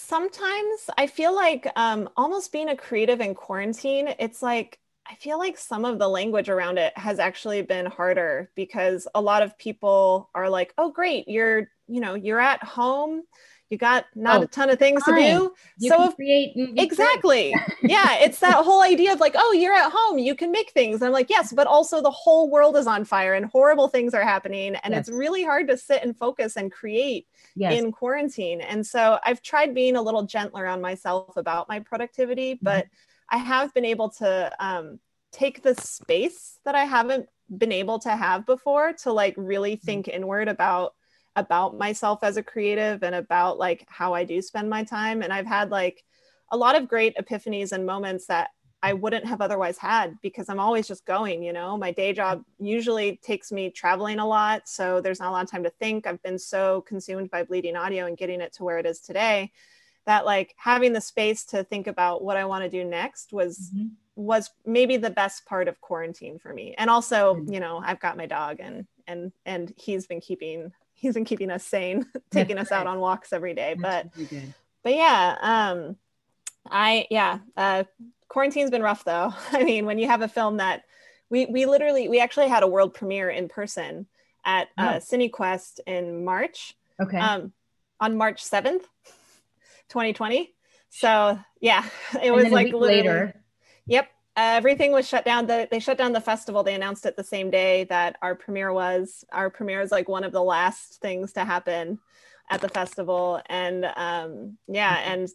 sometimes 0.00 0.90
I 0.96 1.06
feel 1.06 1.34
like 1.34 1.66
um, 1.76 2.08
almost 2.16 2.52
being 2.52 2.68
a 2.68 2.76
creative 2.76 3.20
in 3.20 3.34
quarantine, 3.34 4.14
it's 4.18 4.42
like 4.42 4.78
I 5.06 5.14
feel 5.16 5.38
like 5.38 5.58
some 5.58 5.84
of 5.84 5.98
the 5.98 6.08
language 6.08 6.48
around 6.48 6.78
it 6.78 6.96
has 6.96 7.18
actually 7.18 7.62
been 7.62 7.86
harder 7.86 8.50
because 8.54 9.08
a 9.14 9.20
lot 9.20 9.42
of 9.42 9.58
people 9.58 10.30
are 10.34 10.48
like, 10.48 10.72
"Oh, 10.78 10.90
great, 10.92 11.28
you're 11.28 11.68
you 11.88 12.00
know 12.00 12.14
you're 12.14 12.40
at 12.40 12.62
home." 12.62 13.22
You 13.70 13.78
got 13.78 14.04
not 14.14 14.40
oh, 14.40 14.42
a 14.42 14.46
ton 14.48 14.68
of 14.68 14.78
things 14.78 15.02
fine. 15.04 15.14
to 15.14 15.38
do 15.38 15.54
you 15.78 15.88
so 15.88 16.12
create 16.12 16.52
exactly 16.76 17.54
yeah 17.82 18.16
it's 18.18 18.40
that 18.40 18.64
whole 18.64 18.82
idea 18.82 19.12
of 19.12 19.20
like 19.20 19.34
oh 19.36 19.52
you're 19.52 19.74
at 19.74 19.90
home 19.90 20.18
you 20.18 20.34
can 20.34 20.50
make 20.50 20.70
things 20.72 20.96
and 20.96 21.04
i'm 21.04 21.12
like 21.12 21.30
yes 21.30 21.52
but 21.52 21.66
also 21.66 22.02
the 22.02 22.10
whole 22.10 22.50
world 22.50 22.76
is 22.76 22.86
on 22.86 23.04
fire 23.04 23.34
and 23.34 23.46
horrible 23.46 23.88
things 23.88 24.12
are 24.12 24.24
happening 24.24 24.74
and 24.76 24.92
yes. 24.92 25.00
it's 25.00 25.16
really 25.16 25.44
hard 25.44 25.68
to 25.68 25.76
sit 25.76 26.02
and 26.02 26.16
focus 26.16 26.56
and 26.56 26.70
create 26.72 27.26
yes. 27.54 27.72
in 27.72 27.92
quarantine 27.92 28.60
and 28.60 28.84
so 28.84 29.18
i've 29.24 29.40
tried 29.40 29.74
being 29.74 29.96
a 29.96 30.02
little 30.02 30.24
gentler 30.24 30.66
on 30.66 30.80
myself 30.80 31.36
about 31.36 31.68
my 31.68 31.78
productivity 31.78 32.54
mm-hmm. 32.54 32.64
but 32.64 32.86
i 33.30 33.38
have 33.38 33.72
been 33.72 33.84
able 33.84 34.10
to 34.10 34.52
um, 34.58 34.98
take 35.32 35.62
the 35.62 35.74
space 35.76 36.58
that 36.64 36.74
i 36.74 36.84
haven't 36.84 37.28
been 37.56 37.72
able 37.72 37.98
to 37.98 38.10
have 38.10 38.46
before 38.46 38.92
to 38.92 39.12
like 39.12 39.34
really 39.36 39.76
mm-hmm. 39.76 39.86
think 39.86 40.06
mm-hmm. 40.06 40.16
inward 40.16 40.48
about 40.48 40.94
about 41.40 41.76
myself 41.76 42.20
as 42.22 42.36
a 42.36 42.42
creative 42.42 43.02
and 43.02 43.14
about 43.14 43.58
like 43.58 43.84
how 43.88 44.14
I 44.14 44.24
do 44.24 44.40
spend 44.40 44.70
my 44.70 44.84
time. 44.84 45.22
And 45.22 45.32
I've 45.32 45.46
had 45.46 45.70
like 45.70 46.04
a 46.52 46.56
lot 46.56 46.76
of 46.76 46.88
great 46.88 47.16
epiphanies 47.16 47.72
and 47.72 47.84
moments 47.84 48.26
that 48.26 48.50
I 48.82 48.92
wouldn't 48.94 49.26
have 49.26 49.40
otherwise 49.40 49.76
had 49.76 50.16
because 50.22 50.48
I'm 50.48 50.60
always 50.60 50.88
just 50.88 51.04
going, 51.04 51.42
you 51.42 51.52
know. 51.52 51.76
My 51.76 51.90
day 51.90 52.12
job 52.12 52.42
usually 52.58 53.20
takes 53.22 53.52
me 53.52 53.70
traveling 53.70 54.18
a 54.18 54.26
lot. 54.26 54.68
So 54.68 55.00
there's 55.00 55.20
not 55.20 55.30
a 55.30 55.32
lot 55.32 55.44
of 55.44 55.50
time 55.50 55.64
to 55.64 55.70
think. 55.70 56.06
I've 56.06 56.22
been 56.22 56.38
so 56.38 56.82
consumed 56.82 57.30
by 57.30 57.42
bleeding 57.42 57.76
audio 57.76 58.06
and 58.06 58.16
getting 58.16 58.40
it 58.40 58.54
to 58.54 58.64
where 58.64 58.78
it 58.78 58.86
is 58.86 59.00
today 59.00 59.52
that 60.06 60.24
like 60.24 60.54
having 60.56 60.92
the 60.92 61.00
space 61.00 61.44
to 61.44 61.62
think 61.64 61.86
about 61.86 62.24
what 62.24 62.36
I 62.36 62.46
want 62.46 62.64
to 62.64 62.70
do 62.70 62.84
next 62.84 63.32
was 63.32 63.70
mm-hmm. 63.74 63.88
was 64.16 64.50
maybe 64.64 64.96
the 64.96 65.10
best 65.10 65.44
part 65.44 65.68
of 65.68 65.80
quarantine 65.80 66.38
for 66.38 66.52
me. 66.54 66.74
And 66.78 66.88
also, 66.88 67.34
mm-hmm. 67.34 67.52
you 67.52 67.60
know, 67.60 67.82
I've 67.84 68.00
got 68.00 68.16
my 68.16 68.26
dog 68.26 68.60
and 68.60 68.86
and 69.06 69.32
and 69.44 69.72
he's 69.76 70.06
been 70.06 70.20
keeping 70.20 70.72
he's 71.00 71.14
been 71.14 71.24
keeping 71.24 71.50
us 71.50 71.64
sane, 71.64 72.06
taking 72.30 72.56
That's 72.56 72.68
us 72.68 72.72
right. 72.72 72.80
out 72.80 72.86
on 72.86 73.00
walks 73.00 73.32
every 73.32 73.54
day. 73.54 73.74
That's 73.78 74.08
but 74.18 74.28
but 74.82 74.94
yeah, 74.94 75.36
um, 75.40 75.96
I 76.70 77.06
yeah, 77.10 77.38
uh, 77.56 77.84
quarantine's 78.28 78.70
been 78.70 78.82
rough 78.82 79.04
though. 79.04 79.32
I 79.52 79.64
mean, 79.64 79.86
when 79.86 79.98
you 79.98 80.06
have 80.06 80.22
a 80.22 80.28
film 80.28 80.58
that 80.58 80.84
we 81.30 81.46
we 81.46 81.66
literally 81.66 82.08
we 82.08 82.20
actually 82.20 82.48
had 82.48 82.62
a 82.62 82.68
world 82.68 82.94
premiere 82.94 83.30
in 83.30 83.48
person 83.48 84.06
at 84.44 84.68
uh, 84.78 84.94
oh. 84.94 84.98
CineQuest 84.98 85.80
in 85.86 86.24
March. 86.24 86.74
Okay. 87.00 87.18
Um, 87.18 87.52
on 87.98 88.16
March 88.16 88.44
seventh, 88.44 88.86
twenty 89.88 90.12
twenty. 90.12 90.54
So 90.90 91.38
yeah, 91.60 91.84
it 92.14 92.26
and 92.26 92.34
was 92.34 92.50
like 92.50 92.72
later. 92.72 93.34
Yep, 93.86 94.08
everything 94.36 94.92
was 94.92 95.08
shut 95.08 95.24
down. 95.24 95.46
The, 95.46 95.68
they 95.70 95.80
shut 95.80 95.98
down 95.98 96.12
the 96.12 96.20
festival. 96.20 96.62
They 96.62 96.74
announced 96.74 97.06
it 97.06 97.16
the 97.16 97.24
same 97.24 97.50
day 97.50 97.84
that 97.84 98.16
our 98.22 98.34
premiere 98.34 98.72
was. 98.72 99.24
Our 99.32 99.50
premiere 99.50 99.80
is 99.80 99.90
like 99.90 100.08
one 100.08 100.24
of 100.24 100.32
the 100.32 100.42
last 100.42 101.00
things 101.00 101.32
to 101.34 101.44
happen 101.44 101.98
at 102.50 102.60
the 102.60 102.68
festival. 102.68 103.40
And 103.46 103.84
um, 103.96 104.58
yeah, 104.68 104.96
mm-hmm. 104.96 105.12
and 105.12 105.28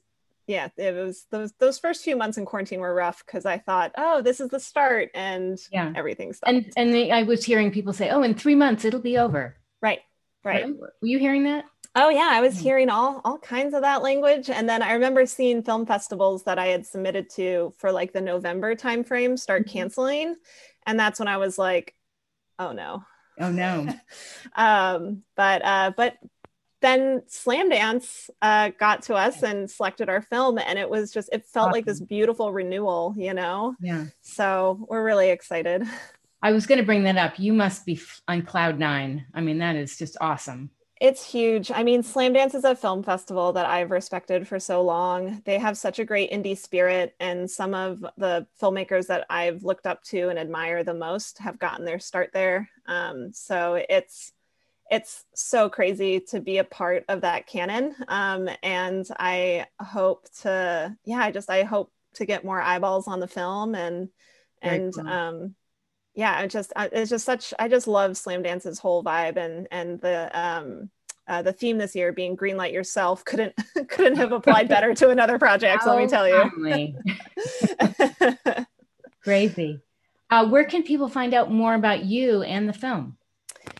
yeah, 0.48 0.70
it 0.78 0.94
was 0.94 1.26
those 1.32 1.54
those 1.60 1.80
first 1.80 2.04
few 2.04 2.16
months 2.16 2.38
in 2.38 2.46
quarantine 2.46 2.80
were 2.80 2.94
rough 2.94 3.24
because 3.26 3.46
I 3.46 3.58
thought, 3.58 3.94
oh, 3.98 4.22
this 4.22 4.40
is 4.40 4.50
the 4.50 4.60
start, 4.60 5.10
and 5.16 5.58
yeah, 5.72 5.92
everything 5.96 6.34
stopped. 6.34 6.52
And 6.52 6.72
and 6.78 6.94
they, 6.94 7.12
I 7.12 7.24
was 7.24 7.44
hearing 7.44 7.72
people 7.72 7.94
say, 7.94 8.10
oh, 8.10 8.22
in 8.22 8.36
three 8.36 8.56
months 8.56 8.86
it'll 8.86 9.00
be 9.00 9.18
over. 9.18 9.56
Right, 9.82 10.00
right. 10.44 10.68
Were 10.68 10.92
you 11.02 11.18
hearing 11.18 11.46
that? 11.46 11.66
Oh 11.98 12.10
yeah, 12.10 12.30
I 12.32 12.42
was 12.42 12.56
hmm. 12.56 12.64
hearing 12.64 12.90
all 12.90 13.22
all 13.24 13.38
kinds 13.38 13.74
of 13.74 13.82
that 13.82 14.04
language, 14.04 14.50
and 14.50 14.68
then 14.68 14.82
I 14.82 14.94
remember 14.94 15.26
seeing 15.26 15.64
film 15.64 15.86
festivals 15.86 16.44
that 16.44 16.60
I 16.60 16.68
had 16.68 16.86
submitted 16.86 17.30
to 17.32 17.74
for 17.78 17.92
like 17.92 18.12
the 18.12 18.22
November 18.22 18.76
timeframe 18.76 19.40
start 19.40 19.64
mm-hmm. 19.66 19.78
canceling, 19.78 20.36
and 20.86 21.00
that's 21.00 21.20
when 21.20 21.30
I 21.30 21.38
was 21.38 21.58
like, 21.58 21.96
"Oh 22.60 22.74
no, 22.74 23.04
oh 23.40 23.52
no." 23.52 23.88
um, 24.56 25.24
but 25.38 25.64
uh, 25.64 25.92
but 25.96 26.18
then 26.82 27.22
Slamdance 27.30 28.30
uh, 28.42 28.72
got 28.78 29.04
to 29.04 29.16
us 29.16 29.42
and 29.42 29.72
selected 29.72 30.10
our 30.10 30.22
film, 30.22 30.60
and 30.60 30.78
it 30.78 30.90
was 30.90 31.12
just 31.12 31.30
it 31.32 31.46
felt 31.46 31.70
awesome. 31.70 31.72
like 31.72 31.86
this 31.86 32.02
beautiful 32.02 32.52
renewal, 32.52 33.14
you 33.18 33.34
know. 33.34 33.74
Yeah. 33.80 34.06
So 34.22 34.86
we're 34.90 35.04
really 35.04 35.30
excited. 35.30 35.84
I 36.42 36.52
was 36.52 36.68
going 36.68 36.78
to 36.78 36.86
bring 36.86 37.04
that 37.06 37.18
up. 37.18 37.40
You 37.40 37.54
must 37.54 37.86
be 37.86 38.00
on 38.28 38.44
cloud 38.44 38.78
nine. 38.78 39.26
I 39.34 39.42
mean, 39.42 39.60
that 39.60 39.76
is 39.76 39.98
just 39.98 40.18
awesome. 40.22 40.70
It's 41.02 41.30
huge. 41.30 41.72
I 41.72 41.84
mean, 41.84 42.04
Slamdance 42.04 42.56
is 42.56 42.64
a 42.64 42.76
film 42.76 43.04
festival 43.04 43.52
that 43.54 43.66
I've 43.66 43.92
respected 43.92 44.48
for 44.48 44.60
so 44.60 44.82
long. 44.82 45.42
They 45.44 45.60
have 45.60 45.78
such 45.78 46.00
a 46.00 46.06
great 46.06 46.32
indie 46.32 46.58
spirit, 46.58 47.16
and 47.20 47.52
some 47.52 47.74
of 47.74 48.06
the 48.18 48.48
filmmakers 48.62 49.08
that 49.08 49.26
I've 49.30 49.64
looked 49.64 49.88
up 49.88 50.04
to 50.06 50.30
and 50.30 50.40
admire 50.40 50.86
the 50.86 50.94
most 50.94 51.40
have 51.40 51.60
gotten 51.60 51.84
their 51.84 52.00
start 52.00 52.30
there. 52.34 52.70
Um, 52.86 53.34
so 53.34 53.84
it's 53.90 54.32
it's 54.90 55.26
so 55.34 55.68
crazy 55.68 56.20
to 56.20 56.40
be 56.40 56.60
a 56.60 56.64
part 56.64 57.04
of 57.10 57.22
that 57.22 57.48
canon. 57.48 57.96
Um, 58.08 58.50
and 58.64 59.06
I 59.20 59.66
hope 59.82 60.28
to, 60.42 60.96
yeah, 61.04 61.18
I 61.18 61.32
just 61.32 61.50
I 61.50 61.64
hope 61.64 61.92
to 62.14 62.26
get 62.26 62.46
more 62.46 62.62
eyeballs 62.62 63.08
on 63.08 63.20
the 63.20 63.28
film 63.28 63.76
and 63.76 64.10
and 64.62 64.94
um, 65.00 65.56
yeah, 66.16 66.42
it 66.42 66.50
just 66.50 66.74
it's 66.78 67.10
just 67.10 67.26
such 67.26 67.54
I 67.60 67.68
just 67.68 67.88
love 67.88 68.12
Slamdance's 68.12 68.80
whole 68.80 69.04
vibe 69.04 69.36
and 69.38 69.68
and 69.72 70.00
the 70.02 70.30
um 70.40 70.90
uh, 71.28 71.42
the 71.42 71.52
theme 71.52 71.78
this 71.78 71.94
year 71.96 72.14
being 72.14 72.38
greenlight 72.38 72.72
yourself 72.72 73.26
couldn't 73.26 73.56
couldn't 73.90 74.18
have 74.18 74.32
applied 74.32 74.70
better 74.70 74.94
to 74.96 75.10
another 75.10 75.40
project. 75.40 75.84
Oh, 75.86 75.96
let 75.96 76.00
me 76.00 76.08
tell 76.08 76.28
you. 76.28 76.52
Crazy. 79.24 79.82
Uh, 80.30 80.48
where 80.48 80.66
can 80.66 80.84
people 80.84 81.10
find 81.10 81.34
out 81.34 81.52
more 81.52 81.74
about 81.74 82.06
you 82.06 82.44
and 82.44 82.70
the 82.70 82.74
film? 82.74 83.18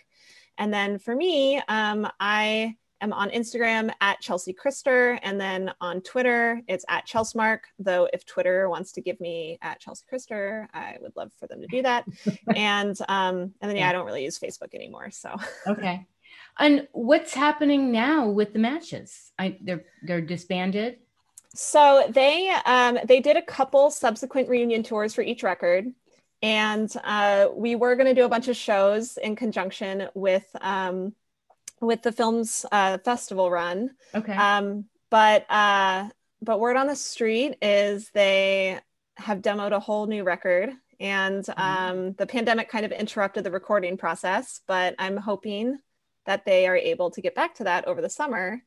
And 0.56 0.72
then 0.72 0.98
for 0.98 1.14
me, 1.14 1.60
um, 1.68 2.08
I 2.18 2.76
am 3.00 3.12
on 3.12 3.30
Instagram 3.30 3.92
at 4.00 4.20
Chelsea 4.20 4.54
Christer, 4.54 5.18
and 5.22 5.40
then 5.40 5.70
on 5.80 6.00
Twitter, 6.00 6.60
it's 6.66 6.84
at 6.88 7.06
Chelsmark. 7.06 7.60
Though 7.78 8.08
if 8.12 8.24
Twitter 8.24 8.68
wants 8.70 8.92
to 8.92 9.00
give 9.02 9.20
me 9.20 9.58
at 9.62 9.80
Chelsea 9.80 10.04
Christer, 10.10 10.66
I 10.72 10.96
would 11.00 11.14
love 11.14 11.30
for 11.38 11.46
them 11.46 11.60
to 11.60 11.66
do 11.66 11.82
that. 11.82 12.06
and 12.56 12.98
um, 13.08 13.52
and 13.60 13.70
then 13.70 13.76
yeah, 13.76 13.88
I 13.90 13.92
don't 13.92 14.06
really 14.06 14.24
use 14.24 14.38
Facebook 14.38 14.74
anymore. 14.74 15.10
So 15.10 15.36
okay. 15.66 16.06
And 16.58 16.88
what's 16.92 17.34
happening 17.34 17.92
now 17.92 18.28
with 18.28 18.52
the 18.52 18.58
matches? 18.58 19.32
I 19.38 19.58
they're 19.62 19.84
they're 20.02 20.20
disbanded. 20.20 20.98
So 21.54 22.06
they 22.10 22.48
um, 22.66 22.98
they 23.04 23.20
did 23.20 23.36
a 23.36 23.42
couple 23.42 23.90
subsequent 23.90 24.48
reunion 24.48 24.82
tours 24.82 25.14
for 25.14 25.22
each 25.22 25.42
record, 25.42 25.86
and 26.42 26.92
uh, 27.04 27.48
we 27.54 27.76
were 27.76 27.96
going 27.96 28.06
to 28.06 28.14
do 28.14 28.24
a 28.24 28.28
bunch 28.28 28.48
of 28.48 28.56
shows 28.56 29.16
in 29.16 29.36
conjunction 29.36 30.08
with 30.14 30.46
um, 30.60 31.14
with 31.80 32.02
the 32.02 32.12
film's 32.12 32.66
uh, 32.72 32.98
festival 32.98 33.50
run. 33.50 33.90
Okay. 34.14 34.32
Um, 34.32 34.84
but 35.10 35.46
uh, 35.50 36.08
but 36.42 36.60
word 36.60 36.76
on 36.76 36.86
the 36.86 36.96
street 36.96 37.56
is 37.62 38.10
they 38.10 38.78
have 39.16 39.40
demoed 39.40 39.72
a 39.72 39.80
whole 39.80 40.06
new 40.06 40.24
record, 40.24 40.70
and 41.00 41.44
mm-hmm. 41.44 41.60
um, 41.60 42.12
the 42.14 42.26
pandemic 42.26 42.68
kind 42.68 42.84
of 42.84 42.92
interrupted 42.92 43.44
the 43.44 43.50
recording 43.50 43.96
process. 43.96 44.60
But 44.66 44.94
I'm 44.98 45.16
hoping 45.16 45.78
that 46.28 46.44
they 46.44 46.66
are 46.68 46.76
able 46.76 47.10
to 47.10 47.22
get 47.22 47.34
back 47.34 47.54
to 47.54 47.64
that 47.64 47.86
over 47.88 48.02
the 48.02 48.10
summer. 48.10 48.62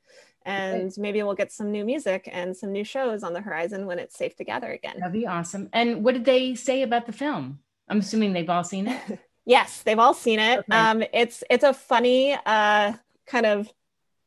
And 0.47 0.91
maybe 0.97 1.21
we'll 1.21 1.35
get 1.35 1.51
some 1.51 1.71
new 1.71 1.85
music 1.85 2.27
and 2.31 2.57
some 2.57 2.71
new 2.71 2.83
shows 2.83 3.21
on 3.21 3.33
the 3.33 3.41
horizon 3.41 3.85
when 3.85 3.99
it's 3.99 4.17
safe 4.17 4.35
to 4.37 4.43
gather 4.43 4.71
again. 4.71 4.95
That'd 4.97 5.13
be 5.13 5.27
awesome. 5.27 5.69
And 5.71 6.03
what 6.03 6.15
did 6.15 6.25
they 6.25 6.55
say 6.55 6.81
about 6.81 7.05
the 7.05 7.11
film? 7.11 7.59
I'm 7.87 7.99
assuming 7.99 8.33
they've 8.33 8.49
all 8.49 8.63
seen 8.63 8.87
it. 8.87 9.19
yes, 9.45 9.83
they've 9.83 9.99
all 9.99 10.15
seen 10.15 10.39
it. 10.39 10.59
Okay. 10.61 10.75
Um, 10.75 11.03
it's 11.13 11.43
it's 11.51 11.63
a 11.63 11.71
funny 11.71 12.35
uh, 12.47 12.93
kind 13.27 13.45
of 13.45 13.71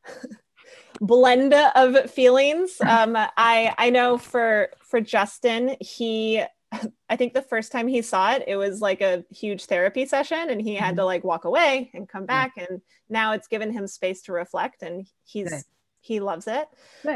blend 1.01 1.53
of 1.53 2.09
feelings. 2.09 2.77
Um, 2.87 3.17
I 3.17 3.75
I 3.77 3.89
know 3.89 4.17
for 4.17 4.69
for 4.79 5.01
Justin, 5.01 5.75
he 5.81 6.41
I 7.09 7.15
think 7.15 7.33
the 7.33 7.41
first 7.41 7.71
time 7.71 7.87
he 7.87 8.01
saw 8.01 8.33
it, 8.33 8.43
it 8.47 8.55
was 8.55 8.81
like 8.81 9.01
a 9.01 9.23
huge 9.29 9.65
therapy 9.65 10.05
session 10.05 10.49
and 10.49 10.61
he 10.61 10.75
had 10.75 10.89
mm-hmm. 10.89 10.97
to 10.97 11.05
like 11.05 11.23
walk 11.23 11.45
away 11.45 11.91
and 11.93 12.07
come 12.07 12.25
back. 12.25 12.53
And 12.57 12.81
now 13.09 13.33
it's 13.33 13.47
given 13.47 13.71
him 13.71 13.87
space 13.87 14.23
to 14.23 14.33
reflect 14.33 14.81
and 14.81 15.07
he's, 15.23 15.49
Good. 15.49 15.63
he 16.01 16.19
loves 16.19 16.47
it. 16.47 16.67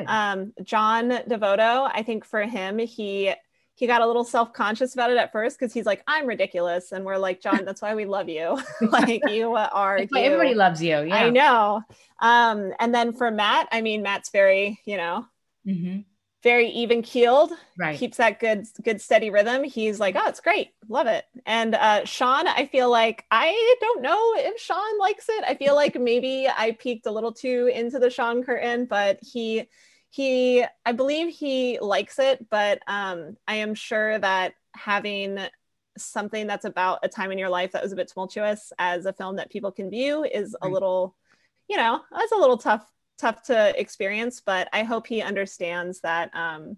Um, 0.07 0.53
Jon 0.63 1.09
Devoto, 1.09 1.89
I 1.93 2.03
think 2.03 2.25
for 2.25 2.41
him, 2.41 2.77
he, 2.77 3.33
he 3.75 3.87
got 3.87 4.01
a 4.01 4.07
little 4.07 4.25
self-conscious 4.25 4.93
about 4.93 5.09
it 5.09 5.17
at 5.17 5.31
first 5.31 5.57
because 5.57 5.73
he's 5.73 5.85
like, 5.85 6.03
I'm 6.05 6.27
ridiculous. 6.27 6.91
And 6.91 7.05
we're 7.05 7.17
like, 7.17 7.41
Jon, 7.41 7.63
that's 7.63 7.81
why 7.81 7.95
we 7.95 8.05
love 8.05 8.27
you. 8.27 8.59
like 8.81 9.21
you 9.29 9.55
are. 9.55 9.99
You. 9.99 10.07
everybody 10.17 10.53
loves 10.53 10.83
you. 10.83 11.01
Yeah. 11.01 11.15
I 11.15 11.29
know. 11.29 11.81
Um, 12.19 12.73
and 12.79 12.93
then 12.93 13.13
for 13.13 13.31
Matt, 13.31 13.69
I 13.71 13.81
mean, 13.81 14.01
Matt's 14.01 14.31
very, 14.31 14.79
you 14.85 14.97
know, 14.97 15.25
mm-hmm 15.65 15.99
very 16.41 16.69
even 16.69 17.01
keeled 17.01 17.51
right. 17.77 17.99
keeps 17.99 18.17
that 18.17 18.39
good 18.39 18.65
good 18.83 19.01
steady 19.01 19.29
rhythm. 19.29 19.63
He's 19.63 19.99
like 19.99 20.15
oh 20.17 20.27
it's 20.27 20.39
great. 20.39 20.71
Love 20.87 21.07
it. 21.07 21.25
And 21.45 21.75
uh 21.75 22.05
shawn 22.05 22.47
i 22.47 22.65
feel 22.65 22.89
like 22.89 23.25
i 23.31 23.77
don't 23.81 24.01
know 24.01 24.33
if 24.37 24.59
shawn 24.59 24.99
likes 24.99 25.27
it. 25.29 25.43
I 25.47 25.55
feel 25.55 25.75
like 25.75 25.99
maybe 25.99 26.47
i 26.47 26.71
peeked 26.71 27.05
a 27.05 27.11
little 27.11 27.33
too 27.33 27.69
into 27.73 27.99
the 27.99 28.09
shawn 28.09 28.43
curtain 28.43 28.85
but 28.85 29.19
he 29.21 29.67
he 30.09 30.65
i 30.85 30.91
believe 30.91 31.33
he 31.33 31.79
likes 31.79 32.17
it 32.19 32.45
but 32.49 32.79
um 32.87 33.37
i 33.47 33.55
am 33.55 33.75
sure 33.75 34.17
that 34.17 34.53
having 34.75 35.37
something 35.97 36.47
that's 36.47 36.65
about 36.65 36.99
a 37.03 37.09
time 37.09 37.31
in 37.31 37.37
your 37.37 37.49
life 37.49 37.71
that 37.73 37.83
was 37.83 37.91
a 37.91 37.95
bit 37.95 38.07
tumultuous 38.07 38.71
as 38.79 39.05
a 39.05 39.13
film 39.13 39.35
that 39.35 39.51
people 39.51 39.71
can 39.71 39.89
view 39.89 40.23
is 40.23 40.55
right. 40.61 40.69
a 40.69 40.73
little 40.73 41.15
you 41.67 41.77
know 41.77 42.01
that's 42.11 42.31
a 42.31 42.37
little 42.37 42.57
tough 42.57 42.85
tough 43.19 43.43
to 43.43 43.79
experience, 43.79 44.41
but 44.43 44.69
I 44.73 44.83
hope 44.83 45.05
he 45.05 45.21
understands 45.21 45.99
that 46.01 46.31
um, 46.33 46.77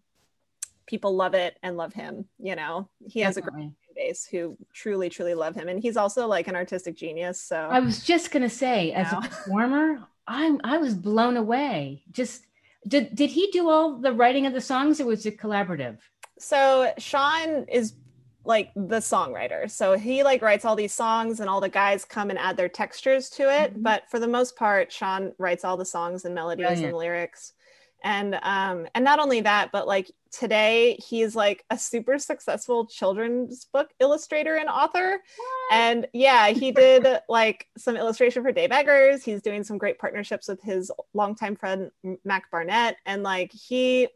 people 0.85 1.15
love 1.15 1.33
it 1.33 1.57
and 1.63 1.77
love 1.77 1.93
him. 1.93 2.25
You 2.39 2.55
know, 2.55 2.89
he 3.07 3.21
has 3.21 3.35
Definitely. 3.35 3.61
a 3.61 3.65
great 3.65 3.95
base 3.95 4.25
who 4.25 4.57
truly, 4.73 5.09
truly 5.09 5.33
love 5.33 5.55
him, 5.55 5.69
and 5.69 5.79
he's 5.79 5.97
also 5.97 6.27
like 6.27 6.47
an 6.47 6.55
artistic 6.55 6.95
genius. 6.95 7.41
So 7.41 7.55
I 7.55 7.79
was 7.79 8.03
just 8.03 8.31
gonna 8.31 8.49
say, 8.49 8.91
as 8.91 9.11
know? 9.11 9.19
a 9.19 9.21
performer, 9.21 10.07
I'm 10.27 10.59
I 10.63 10.77
was 10.77 10.93
blown 10.93 11.37
away. 11.37 12.03
Just 12.11 12.45
did 12.87 13.15
did 13.15 13.29
he 13.29 13.49
do 13.51 13.69
all 13.69 13.97
the 13.97 14.11
writing 14.11 14.45
of 14.45 14.53
the 14.53 14.61
songs, 14.61 14.99
or 14.99 15.05
was 15.05 15.25
it 15.25 15.37
collaborative? 15.37 15.97
So 16.39 16.91
Shawn 16.97 17.65
is 17.69 17.93
like 18.43 18.71
the 18.75 18.97
songwriter. 18.97 19.69
So 19.69 19.97
he 19.97 20.23
like 20.23 20.41
writes 20.41 20.65
all 20.65 20.75
these 20.75 20.93
songs 20.93 21.39
and 21.39 21.49
all 21.49 21.61
the 21.61 21.69
guys 21.69 22.05
come 22.05 22.29
and 22.29 22.39
add 22.39 22.57
their 22.57 22.69
textures 22.69 23.29
to 23.31 23.43
it. 23.43 23.73
Mm-hmm. 23.73 23.83
But 23.83 24.09
for 24.09 24.19
the 24.19 24.27
most 24.27 24.55
part, 24.55 24.91
Shawn 24.91 25.33
writes 25.37 25.63
all 25.63 25.77
the 25.77 25.85
songs 25.85 26.25
and 26.25 26.33
melodies 26.33 26.65
Brilliant. 26.65 26.87
and 26.87 26.97
lyrics. 26.97 27.53
And 28.03 28.39
um 28.41 28.87
and 28.95 29.05
not 29.05 29.19
only 29.19 29.41
that, 29.41 29.71
but 29.71 29.87
like 29.87 30.11
today 30.31 30.97
he's 31.07 31.35
like 31.35 31.63
a 31.69 31.77
super 31.77 32.17
successful 32.17 32.87
children's 32.87 33.65
book 33.65 33.91
illustrator 33.99 34.55
and 34.55 34.69
author. 34.69 35.11
What? 35.11 35.73
And 35.73 36.07
yeah, 36.11 36.47
he 36.49 36.71
did 36.71 37.05
like 37.29 37.67
some 37.77 37.95
illustration 37.95 38.41
for 38.41 38.51
Dave 38.51 38.71
Eggers. 38.71 39.23
He's 39.23 39.43
doing 39.43 39.63
some 39.63 39.77
great 39.77 39.99
partnerships 39.99 40.47
with 40.47 40.63
his 40.63 40.91
longtime 41.13 41.57
friend 41.57 41.91
Mac 42.25 42.49
Barnett. 42.49 42.97
And 43.05 43.21
like 43.21 43.51
he 43.51 44.07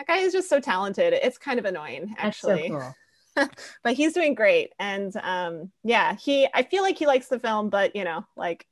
that 0.00 0.06
guy 0.06 0.18
is 0.18 0.32
just 0.32 0.48
so 0.48 0.60
talented. 0.60 1.12
It's 1.12 1.36
kind 1.36 1.58
of 1.58 1.66
annoying, 1.66 2.14
actually. 2.18 2.68
So 2.68 2.78
cool. 2.78 2.94
but 3.82 3.94
he's 3.94 4.12
doing 4.12 4.34
great. 4.34 4.72
And 4.78 5.14
um, 5.22 5.70
yeah, 5.84 6.16
he 6.16 6.48
I 6.52 6.62
feel 6.62 6.82
like 6.82 6.98
he 6.98 7.06
likes 7.06 7.28
the 7.28 7.38
film, 7.38 7.70
but 7.70 7.94
you 7.96 8.04
know, 8.04 8.24
like 8.36 8.66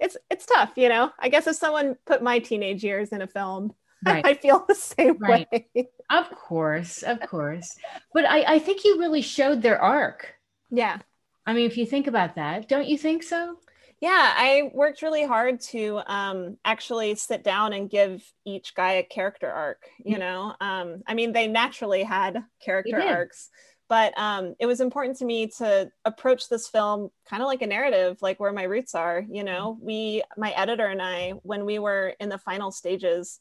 it's 0.00 0.16
it's 0.30 0.46
tough, 0.46 0.72
you 0.76 0.88
know. 0.88 1.10
I 1.18 1.28
guess 1.28 1.46
if 1.46 1.56
someone 1.56 1.96
put 2.06 2.22
my 2.22 2.38
teenage 2.38 2.84
years 2.84 3.10
in 3.10 3.22
a 3.22 3.26
film, 3.26 3.72
right. 4.04 4.24
I 4.26 4.34
feel 4.34 4.64
the 4.66 4.74
same 4.74 5.18
right. 5.18 5.48
way. 5.52 5.68
of 6.10 6.30
course, 6.30 7.02
of 7.02 7.20
course. 7.20 7.76
But 8.12 8.24
I, 8.24 8.54
I 8.54 8.58
think 8.58 8.84
you 8.84 8.98
really 8.98 9.22
showed 9.22 9.62
their 9.62 9.80
arc. 9.80 10.34
Yeah. 10.70 10.98
I 11.46 11.54
mean, 11.54 11.66
if 11.66 11.78
you 11.78 11.86
think 11.86 12.06
about 12.06 12.34
that, 12.34 12.68
don't 12.68 12.86
you 12.86 12.98
think 12.98 13.22
so? 13.22 13.56
Yeah, 14.00 14.32
I 14.36 14.70
worked 14.74 15.02
really 15.02 15.24
hard 15.24 15.60
to 15.72 16.00
um, 16.06 16.56
actually 16.64 17.16
sit 17.16 17.42
down 17.42 17.72
and 17.72 17.90
give 17.90 18.22
each 18.44 18.74
guy 18.74 18.92
a 18.92 19.02
character 19.02 19.50
arc. 19.50 19.88
You 20.04 20.12
mm-hmm. 20.12 20.20
know, 20.20 20.54
um, 20.60 21.02
I 21.06 21.14
mean, 21.14 21.32
they 21.32 21.48
naturally 21.48 22.04
had 22.04 22.44
character 22.64 23.00
arcs, 23.00 23.50
but 23.88 24.16
um, 24.18 24.54
it 24.58 24.66
was 24.66 24.80
important 24.80 25.16
to 25.18 25.24
me 25.24 25.46
to 25.46 25.90
approach 26.04 26.48
this 26.48 26.68
film 26.68 27.10
kind 27.28 27.42
of 27.42 27.46
like 27.46 27.62
a 27.62 27.66
narrative 27.66 28.18
like 28.20 28.38
where 28.38 28.52
my 28.52 28.64
roots 28.64 28.94
are 28.94 29.24
you 29.28 29.44
know? 29.44 29.78
We 29.80 30.22
my 30.36 30.50
editor 30.52 30.86
and 30.86 31.02
i 31.02 31.30
when 31.42 31.64
we 31.64 31.78
were 31.78 32.14
in 32.20 32.28
the 32.28 32.38
final 32.38 32.70
stages 32.70 33.40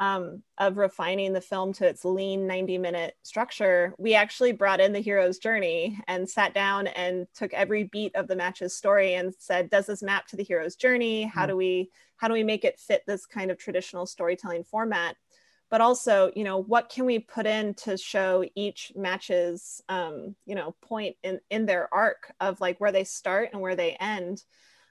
um, 0.00 0.42
of 0.58 0.76
refining 0.76 1.32
the 1.32 1.40
film 1.40 1.72
to 1.74 1.86
its 1.86 2.04
lean 2.04 2.48
90 2.48 2.78
minute 2.78 3.14
structure 3.22 3.94
we 3.96 4.14
actually 4.14 4.50
brought 4.50 4.80
in 4.80 4.92
the 4.92 4.98
hero's 4.98 5.38
journey 5.38 6.00
and 6.08 6.28
sat 6.28 6.52
down 6.52 6.88
and 6.88 7.28
took 7.34 7.54
every 7.54 7.84
beat 7.84 8.14
of 8.16 8.26
the 8.26 8.34
match's 8.34 8.76
story 8.76 9.14
and 9.14 9.32
said 9.38 9.70
does 9.70 9.86
this 9.86 10.02
map 10.02 10.26
to 10.26 10.36
the 10.36 10.42
hero's 10.42 10.74
journey? 10.74 11.22
How 11.22 11.42
mm-hmm. 11.42 11.50
do 11.50 11.56
we 11.56 11.90
how 12.16 12.28
do 12.28 12.34
we 12.34 12.44
make 12.44 12.64
it 12.64 12.78
fit 12.78 13.02
this 13.06 13.26
kind 13.26 13.50
of 13.50 13.58
traditional 13.58 14.06
storytelling 14.06 14.64
format 14.64 15.16
but 15.74 15.80
also 15.80 16.30
you 16.36 16.44
know 16.44 16.58
what 16.58 16.88
can 16.88 17.04
we 17.04 17.18
put 17.18 17.46
in 17.46 17.74
to 17.74 17.96
show 17.96 18.44
each 18.54 18.92
match's 18.94 19.82
um, 19.88 20.36
you 20.46 20.54
know 20.54 20.76
point 20.80 21.16
in 21.24 21.40
in 21.50 21.66
their 21.66 21.92
arc 21.92 22.32
of 22.38 22.60
like 22.60 22.80
where 22.80 22.92
they 22.92 23.02
start 23.02 23.48
and 23.52 23.60
where 23.60 23.74
they 23.74 23.96
end 23.98 24.44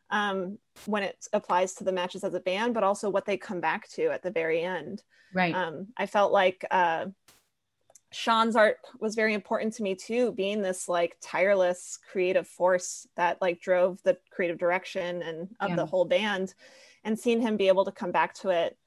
um, 0.09 0.57
when 0.85 1.01
it 1.01 1.25
applies 1.31 1.75
to 1.75 1.85
the 1.85 1.93
matches 1.93 2.25
as 2.25 2.33
a 2.33 2.39
band 2.41 2.73
but 2.73 2.83
also 2.83 3.09
what 3.09 3.25
they 3.25 3.37
come 3.37 3.61
back 3.61 3.87
to 3.87 4.11
at 4.11 4.23
the 4.23 4.29
very 4.29 4.61
end 4.61 5.01
right 5.33 5.55
um, 5.55 5.87
i 5.95 6.05
felt 6.05 6.33
like 6.33 6.65
uh, 6.69 7.05
shawn's 8.11 8.57
art 8.57 8.79
was 8.99 9.15
very 9.15 9.33
important 9.33 9.73
to 9.73 9.83
me 9.83 9.95
too 9.95 10.33
being 10.33 10.61
this 10.61 10.89
like 10.89 11.15
tireless 11.21 11.97
creative 12.11 12.45
force 12.45 13.07
that 13.15 13.41
like 13.41 13.61
drove 13.61 14.03
the 14.03 14.17
creative 14.31 14.57
direction 14.57 15.21
and 15.21 15.47
of 15.61 15.69
yeah. 15.69 15.75
the 15.77 15.85
whole 15.85 16.03
band 16.03 16.53
and 17.05 17.17
seeing 17.17 17.39
him 17.39 17.55
be 17.55 17.69
able 17.69 17.85
to 17.85 17.91
come 17.93 18.11
back 18.11 18.33
to 18.33 18.49
it 18.49 18.77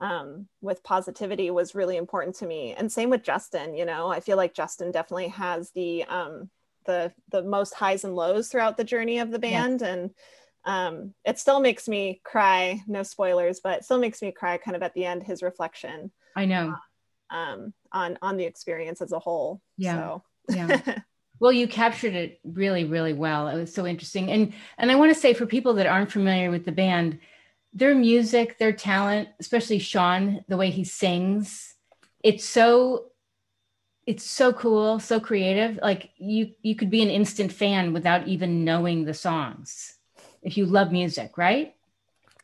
um, 0.00 0.48
with 0.60 0.82
positivity 0.82 1.50
was 1.50 1.74
really 1.74 1.96
important 1.96 2.36
to 2.36 2.46
me. 2.46 2.74
And 2.74 2.90
same 2.90 3.10
with 3.10 3.22
Justin, 3.22 3.74
you 3.74 3.84
know, 3.84 4.08
I 4.08 4.20
feel 4.20 4.36
like 4.36 4.54
Justin 4.54 4.90
definitely 4.90 5.28
has 5.28 5.70
the 5.72 6.04
um, 6.04 6.50
the 6.84 7.12
the 7.30 7.42
most 7.42 7.74
highs 7.74 8.04
and 8.04 8.14
lows 8.14 8.48
throughout 8.48 8.76
the 8.76 8.84
journey 8.84 9.18
of 9.18 9.30
the 9.30 9.38
band. 9.38 9.80
Yeah. 9.80 9.88
And 9.88 10.10
um, 10.64 11.14
it 11.24 11.38
still 11.38 11.60
makes 11.60 11.88
me 11.88 12.20
cry, 12.24 12.82
no 12.86 13.02
spoilers, 13.02 13.60
but 13.60 13.84
still 13.84 13.98
makes 13.98 14.20
me 14.20 14.32
cry 14.32 14.58
kind 14.58 14.76
of 14.76 14.82
at 14.82 14.94
the 14.94 15.04
end, 15.04 15.22
his 15.22 15.42
reflection. 15.42 16.10
I 16.34 16.44
know. 16.44 16.74
Um, 17.30 17.72
on 17.92 18.18
on 18.22 18.36
the 18.36 18.44
experience 18.44 19.00
as 19.00 19.12
a 19.12 19.18
whole. 19.18 19.60
Yeah. 19.76 19.94
So. 19.94 20.22
yeah. 20.54 20.98
Well, 21.38 21.52
you 21.52 21.68
captured 21.68 22.14
it 22.14 22.40
really, 22.44 22.84
really 22.84 23.12
well. 23.12 23.48
It 23.48 23.56
was 23.56 23.74
so 23.74 23.86
interesting. 23.86 24.30
And 24.30 24.54
and 24.78 24.90
I 24.90 24.94
want 24.94 25.12
to 25.12 25.20
say 25.20 25.34
for 25.34 25.44
people 25.44 25.74
that 25.74 25.86
aren't 25.86 26.10
familiar 26.10 26.50
with 26.50 26.64
the 26.64 26.72
band, 26.72 27.18
their 27.76 27.94
music, 27.94 28.58
their 28.58 28.72
talent, 28.72 29.28
especially 29.38 29.78
Shawn, 29.78 30.42
the 30.48 30.56
way 30.56 30.70
he 30.70 30.82
sings, 30.82 31.74
it's 32.24 32.44
so 32.44 33.06
it's 34.06 34.24
so 34.24 34.52
cool, 34.52 34.98
so 34.98 35.20
creative. 35.20 35.78
Like 35.82 36.10
you 36.16 36.52
you 36.62 36.74
could 36.74 36.90
be 36.90 37.02
an 37.02 37.10
instant 37.10 37.52
fan 37.52 37.92
without 37.92 38.26
even 38.26 38.64
knowing 38.64 39.04
the 39.04 39.14
songs 39.14 39.98
if 40.42 40.56
you 40.56 40.64
love 40.64 40.90
music, 40.90 41.36
right? 41.36 41.74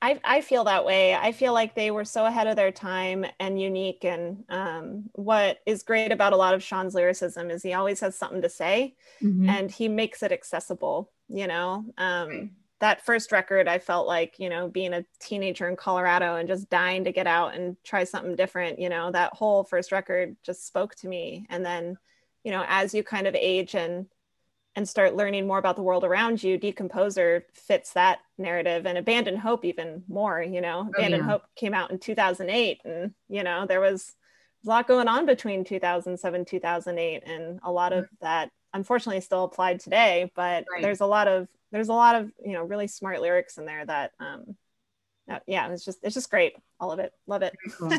I, 0.03 0.21
I 0.25 0.41
feel 0.41 0.65
that 0.65 0.85
way. 0.85 1.15
I 1.15 1.31
feel 1.31 1.53
like 1.53 1.77
they 1.77 1.93
were 1.93 2.05
so 2.05 2.27
ahead 2.27 2.49
of 2.49 2.57
their 2.57 2.73
time 2.73 3.25
and 3.39 3.61
unique. 3.61 4.05
And 4.05 4.43
um, 4.49 5.05
what 5.13 5.61
is 5.65 5.85
great 5.85 6.11
about 6.11 6.33
a 6.33 6.37
lot 6.37 6.55
of 6.55 6.63
Shawn's 6.63 6.95
lyricism 6.95 7.51
is 7.51 7.63
he 7.63 7.73
always 7.73 8.01
has 8.01 8.19
something 8.19 8.43
to 8.43 8.49
say 8.49 8.97
mm-hmm. 9.23 9.49
and 9.49 9.71
he 9.71 9.87
makes 9.87 10.25
it 10.25 10.33
accessible, 10.33 11.13
you 11.29 11.47
know? 11.47 11.85
Um, 11.97 12.51
that 12.83 13.07
first 13.07 13.31
record, 13.31 13.69
I 13.69 13.79
felt 13.79 14.09
like, 14.09 14.41
you 14.41 14.49
know, 14.49 14.67
being 14.67 14.93
a 14.93 15.05
teenager 15.21 15.69
in 15.69 15.77
Colorado 15.77 16.35
and 16.35 16.49
just 16.49 16.69
dying 16.69 17.05
to 17.05 17.13
get 17.13 17.29
out 17.29 17.55
and 17.55 17.77
try 17.85 18.03
something 18.03 18.35
different, 18.35 18.81
you 18.81 18.89
know, 18.89 19.13
that 19.13 19.33
whole 19.35 19.63
first 19.63 19.93
record 19.93 20.37
just 20.43 20.67
spoke 20.67 20.97
to 20.97 21.07
me. 21.07 21.47
And 21.49 21.65
then, 21.65 21.97
you 22.43 22.51
know, 22.51 22.65
as 22.67 22.93
you 22.93 23.05
kind 23.05 23.29
of 23.29 23.37
age 23.37 23.77
and 23.77 24.07
and 24.75 24.89
start 24.89 25.15
learning 25.15 25.47
more 25.47 25.59
about 25.59 25.77
the 25.77 25.83
world 25.83 26.03
around 26.03 26.43
you, 26.43 26.59
Decomposer 26.59 27.43
fits 27.53 27.93
that 27.93 28.19
narrative 28.37 28.85
and 28.85 28.99
A 28.99 29.03
Band 29.03 29.29
in 29.29 29.37
Hope 29.37 29.65
even 29.65 30.03
more, 30.09 30.43
you 30.43 30.61
know. 30.61 30.89
Oh, 30.89 30.91
A 30.99 31.03
Band 31.03 31.15
in 31.15 31.21
yeah. 31.21 31.27
Hope 31.27 31.45
came 31.55 31.75
out 31.75 31.93
in 31.93 32.01
2008 32.01 32.81
and, 32.85 33.15
you 33.29 33.45
know, 33.45 33.65
there 33.65 33.81
was 33.81 34.13
a 34.67 34.69
lot 34.69 34.89
going 34.89 35.07
on 35.07 35.25
between 35.25 35.63
2007 35.63 36.45
2008 36.47 37.23
and 37.29 37.61
a 37.63 37.71
lot 37.71 37.93
of 37.93 38.07
mm. 38.07 38.09
that 38.23 38.51
unfortunately 38.75 39.21
still 39.21 39.45
applied 39.45 39.81
today 39.81 40.31
but 40.35 40.65
right. 40.73 40.83
there's 40.83 41.01
a 41.01 41.07
lot 41.07 41.29
of 41.29 41.49
there's 41.73 41.89
a 41.89 41.95
lot 41.95 42.15
of 42.15 42.31
you 42.45 42.53
know 42.53 42.63
really 42.63 42.87
smart 42.87 43.21
lyrics 43.21 43.59
in 43.59 43.65
there 43.65 43.85
that 43.85 44.13
um 44.21 44.57
yeah 45.47 45.69
it's 45.71 45.85
just 45.85 45.99
it's 46.03 46.15
just 46.15 46.31
great. 46.31 46.55
All 46.79 46.93
of 46.93 46.99
it. 46.99 47.13
Love 47.27 47.43
it. 47.43 47.55
Cool. 47.79 47.93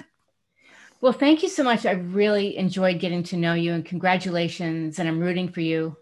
well 1.01 1.13
thank 1.13 1.43
you 1.43 1.49
so 1.49 1.63
much. 1.63 1.85
I 1.85 1.91
really 1.91 2.57
enjoyed 2.57 2.99
getting 2.99 3.23
to 3.23 3.37
know 3.37 3.53
you 3.53 3.73
and 3.73 3.85
congratulations 3.85 4.99
and 4.99 5.09
i'm 5.09 5.19
rooting 5.19 5.49
for 5.49 5.61
you. 5.61 5.97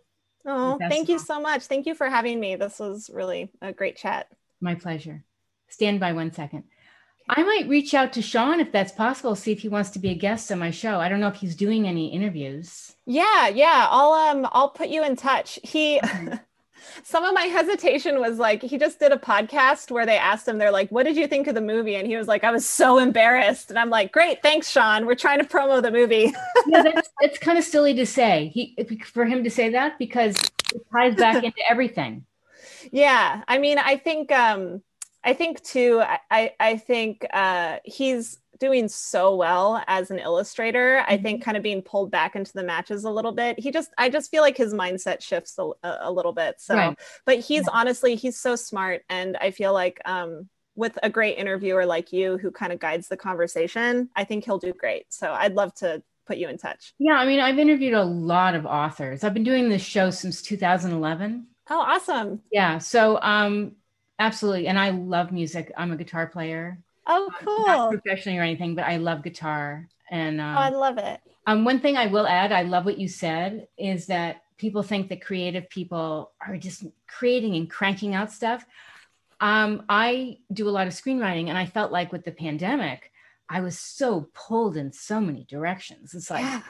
Oh 0.45 0.77
thank 0.89 1.09
you 1.09 1.19
so 1.19 1.39
much. 1.39 1.63
Thank 1.63 1.85
you 1.85 1.95
for 1.95 2.09
having 2.09 2.39
me. 2.39 2.55
This 2.55 2.79
was 2.79 3.09
really 3.13 3.51
a 3.61 3.71
great 3.73 3.97
chat. 3.97 4.27
My 4.59 4.75
pleasure. 4.75 5.23
Stand 5.69 5.99
by 5.99 6.13
one 6.13 6.31
second 6.33 6.63
I 7.33 7.43
might 7.43 7.69
reach 7.69 7.93
out 7.93 8.11
to 8.13 8.21
Shawn 8.21 8.59
if 8.59 8.73
that's 8.73 8.91
possible, 8.91 9.37
see 9.37 9.53
if 9.53 9.61
he 9.61 9.69
wants 9.69 9.89
to 9.91 9.99
be 9.99 10.09
a 10.09 10.15
guest 10.15 10.51
on 10.51 10.59
my 10.59 10.69
show. 10.69 10.99
I 10.99 11.07
don't 11.07 11.21
know 11.21 11.29
if 11.29 11.37
he's 11.37 11.55
doing 11.55 11.87
any 11.87 12.13
interviews. 12.13 12.93
Yeah, 13.05 13.47
yeah. 13.47 13.87
I'll 13.89 14.11
um 14.11 14.47
I'll 14.51 14.69
put 14.69 14.89
you 14.89 15.01
in 15.05 15.15
touch. 15.15 15.57
He 15.63 16.01
some 17.03 17.23
of 17.23 17.33
my 17.33 17.43
hesitation 17.43 18.19
was 18.19 18.37
like 18.37 18.61
he 18.61 18.77
just 18.77 18.99
did 18.99 19.13
a 19.13 19.17
podcast 19.17 19.91
where 19.91 20.05
they 20.05 20.17
asked 20.17 20.47
him 20.47 20.57
they're 20.57 20.71
like 20.71 20.89
what 20.89 21.05
did 21.05 21.15
you 21.15 21.27
think 21.27 21.47
of 21.47 21.55
the 21.55 21.61
movie 21.61 21.95
and 21.95 22.07
he 22.07 22.17
was 22.17 22.27
like 22.27 22.43
i 22.43 22.51
was 22.51 22.67
so 22.67 22.97
embarrassed 22.97 23.69
and 23.69 23.77
i'm 23.77 23.91
like 23.91 24.11
great 24.11 24.41
thanks 24.41 24.69
shawn 24.69 25.05
we're 25.05 25.13
trying 25.13 25.39
to 25.39 25.45
promo 25.45 25.81
the 25.81 25.91
movie 25.91 26.33
yeah 26.67 26.81
that's 26.81 27.09
it's 27.19 27.37
kind 27.37 27.57
of 27.57 27.63
silly 27.63 27.93
to 27.93 28.05
say 28.05 28.49
he 28.53 28.75
for 29.05 29.25
him 29.25 29.43
to 29.43 29.49
say 29.49 29.69
that 29.69 29.97
because 29.99 30.35
it 30.73 30.81
ties 30.91 31.15
back 31.15 31.43
into 31.43 31.61
everything 31.69 32.25
yeah 32.91 33.43
i 33.47 33.59
mean 33.59 33.77
i 33.77 33.95
think 33.95 34.31
um 34.31 34.81
i 35.23 35.33
think 35.33 35.61
too 35.63 36.01
i 36.29 36.51
i 36.59 36.77
think 36.77 37.25
uh 37.33 37.77
he's 37.85 38.39
doing 38.61 38.87
so 38.87 39.35
well 39.35 39.83
as 39.87 40.11
an 40.11 40.19
illustrator. 40.19 40.99
Mm-hmm. 40.99 41.11
I 41.11 41.17
think 41.17 41.39
mm-hmm. 41.39 41.45
kind 41.45 41.57
of 41.57 41.63
being 41.63 41.81
pulled 41.81 42.11
back 42.11 42.35
into 42.35 42.53
the 42.53 42.63
matches 42.63 43.03
a 43.03 43.09
little 43.09 43.31
bit. 43.31 43.59
He 43.59 43.71
just, 43.71 43.89
I 43.97 44.07
just 44.07 44.29
feel 44.29 44.43
like 44.43 44.55
his 44.55 44.73
mindset 44.73 45.21
shifts 45.21 45.57
a, 45.57 45.71
a 45.83 46.11
little 46.11 46.31
bit. 46.31 46.61
So, 46.61 46.75
right. 46.75 46.99
but 47.25 47.39
he's 47.39 47.63
yeah. 47.63 47.73
honestly, 47.73 48.15
he's 48.15 48.39
so 48.39 48.55
smart. 48.55 49.01
And 49.09 49.35
I 49.37 49.49
feel 49.49 49.73
like, 49.73 49.99
um, 50.05 50.47
with 50.75 50.97
a 51.03 51.09
great 51.09 51.37
interviewer 51.37 51.85
like 51.85 52.13
you 52.13 52.37
who 52.37 52.49
kind 52.49 52.71
of 52.71 52.79
guides 52.79 53.09
the 53.09 53.17
conversation, 53.17 54.09
I 54.15 54.23
think 54.23 54.45
he'll 54.45 54.59
do 54.59 54.71
great. 54.71 55.05
So 55.09 55.31
I'd 55.31 55.53
love 55.53 55.73
to 55.75 56.01
put 56.27 56.37
you 56.37 56.47
in 56.47 56.57
touch. 56.57 56.93
Yeah, 56.99 57.15
I 57.15 57.25
mean, 57.25 57.39
I've 57.39 57.59
interviewed 57.59 57.93
a 57.93 58.03
lot 58.03 58.55
of 58.55 58.65
authors. 58.65 59.23
I've 59.23 59.33
been 59.33 59.43
doing 59.43 59.69
this 59.69 59.81
show 59.81 60.11
since 60.11 60.41
2011. 60.41 61.47
Oh, 61.69 61.79
awesome. 61.79 62.41
Yeah, 62.51 62.77
so 62.77 63.19
um 63.21 63.73
absolutely 64.21 64.67
and 64.67 64.79
I 64.79 64.91
love 64.91 65.31
music. 65.31 65.71
I'm 65.75 65.91
a 65.91 65.97
guitar 65.97 66.27
player. 66.27 66.79
Oh, 67.07 67.29
cool. 67.39 67.65
Not 67.65 67.91
professionally 67.91 68.37
or 68.37 68.43
anything, 68.43 68.75
but 68.75 68.85
I 68.85 68.97
love 68.97 69.23
guitar. 69.23 69.87
And 70.09 70.39
um, 70.39 70.55
oh, 70.55 70.59
I 70.59 70.69
love 70.69 70.97
it. 70.97 71.19
Um, 71.47 71.65
one 71.65 71.79
thing 71.79 71.97
I 71.97 72.07
will 72.07 72.27
add, 72.27 72.51
I 72.51 72.63
love 72.63 72.85
what 72.85 72.99
you 72.99 73.07
said, 73.07 73.67
is 73.77 74.07
that 74.07 74.43
people 74.57 74.83
think 74.83 75.09
that 75.09 75.21
creative 75.21 75.69
people 75.69 76.31
are 76.45 76.57
just 76.57 76.85
creating 77.07 77.55
and 77.55 77.69
cranking 77.69 78.13
out 78.13 78.31
stuff. 78.31 78.65
Um, 79.39 79.83
I 79.89 80.37
do 80.53 80.69
a 80.69 80.71
lot 80.71 80.85
of 80.85 80.93
screenwriting, 80.93 81.49
and 81.49 81.57
I 81.57 81.65
felt 81.65 81.91
like 81.91 82.11
with 82.11 82.23
the 82.23 82.31
pandemic, 82.31 83.11
I 83.49 83.61
was 83.61 83.79
so 83.79 84.29
pulled 84.33 84.77
in 84.77 84.93
so 84.93 85.19
many 85.19 85.45
directions. 85.49 86.13
It's 86.13 86.29
like, 86.29 86.43
yeah. 86.43 86.61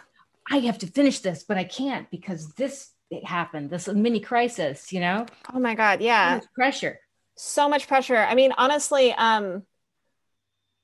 I 0.50 0.60
have 0.60 0.78
to 0.80 0.88
finish 0.88 1.20
this, 1.20 1.44
but 1.44 1.58
I 1.58 1.66
can't 1.66 2.10
because 2.10 2.54
this 2.54 2.92
it 3.12 3.26
happened, 3.26 3.70
this 3.70 3.90
mini 3.90 4.22
crisis, 4.22 4.92
you 4.94 5.02
know? 5.02 5.26
Oh 5.54 5.60
my 5.60 5.76
God. 5.76 6.02
Yeah. 6.02 6.40
pressure. 6.56 7.00
So 7.36 7.67
much 7.70 7.88
pressure. 7.88 8.17
I 8.17 8.36
mean, 8.36 8.52
honestly, 8.58 9.13
um, 9.13 9.63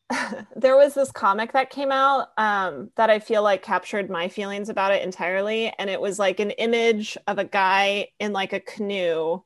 there 0.56 0.78
was 0.78 0.94
this 0.94 1.12
comic 1.12 1.54
that 1.54 1.70
came 1.70 1.92
out 1.92 2.30
um, 2.38 2.92
that 2.96 3.10
I 3.10 3.20
feel 3.20 3.44
like 3.44 3.62
captured 3.62 4.10
my 4.10 4.30
feelings 4.30 4.70
about 4.70 4.94
it 4.94 5.04
entirely. 5.04 5.74
And 5.78 5.90
it 5.90 6.00
was 6.00 6.18
like 6.18 6.40
an 6.40 6.52
image 6.52 7.18
of 7.28 7.38
a 7.38 7.44
guy 7.44 8.10
in 8.20 8.34
like 8.34 8.54
a 8.54 8.60
canoe, 8.60 9.42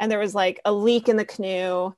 and 0.00 0.10
there 0.10 0.18
was 0.18 0.34
like 0.34 0.60
a 0.64 0.72
leak 0.72 1.08
in 1.08 1.16
the 1.16 1.24
canoe, 1.24 1.92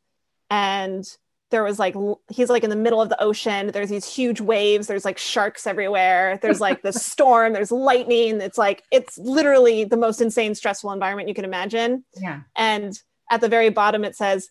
and 0.51 1.05
there 1.51 1.65
was 1.65 1.79
like 1.79 1.95
he's 2.31 2.51
like 2.51 2.65
in 2.65 2.71
the 2.71 2.77
middle 2.77 3.01
of 3.01 3.09
the 3.09 3.23
ocean. 3.23 3.71
There's 3.73 3.89
these 3.89 4.13
huge 4.13 4.41
waves. 4.41 4.87
There's 4.87 5.05
like 5.05 5.19
sharks 5.19 5.67
everywhere. 5.67 6.39
There's 6.43 6.61
like 6.61 6.83
the 6.83 6.93
storm. 6.93 7.53
There's 7.53 7.73
lightning. 7.73 8.41
It's 8.41 8.59
like 8.59 8.83
it's 8.91 9.17
literally 9.19 9.85
the 9.85 9.97
most 9.97 10.21
insane, 10.21 10.55
stressful 10.55 10.93
environment 10.93 11.29
you 11.29 11.35
can 11.35 11.45
imagine. 11.45 12.05
Yeah. 12.21 12.41
And 12.57 13.01
at 13.31 13.41
the 13.41 13.49
very 13.49 13.71
bottom, 13.71 14.05
it 14.05 14.17
says 14.17 14.51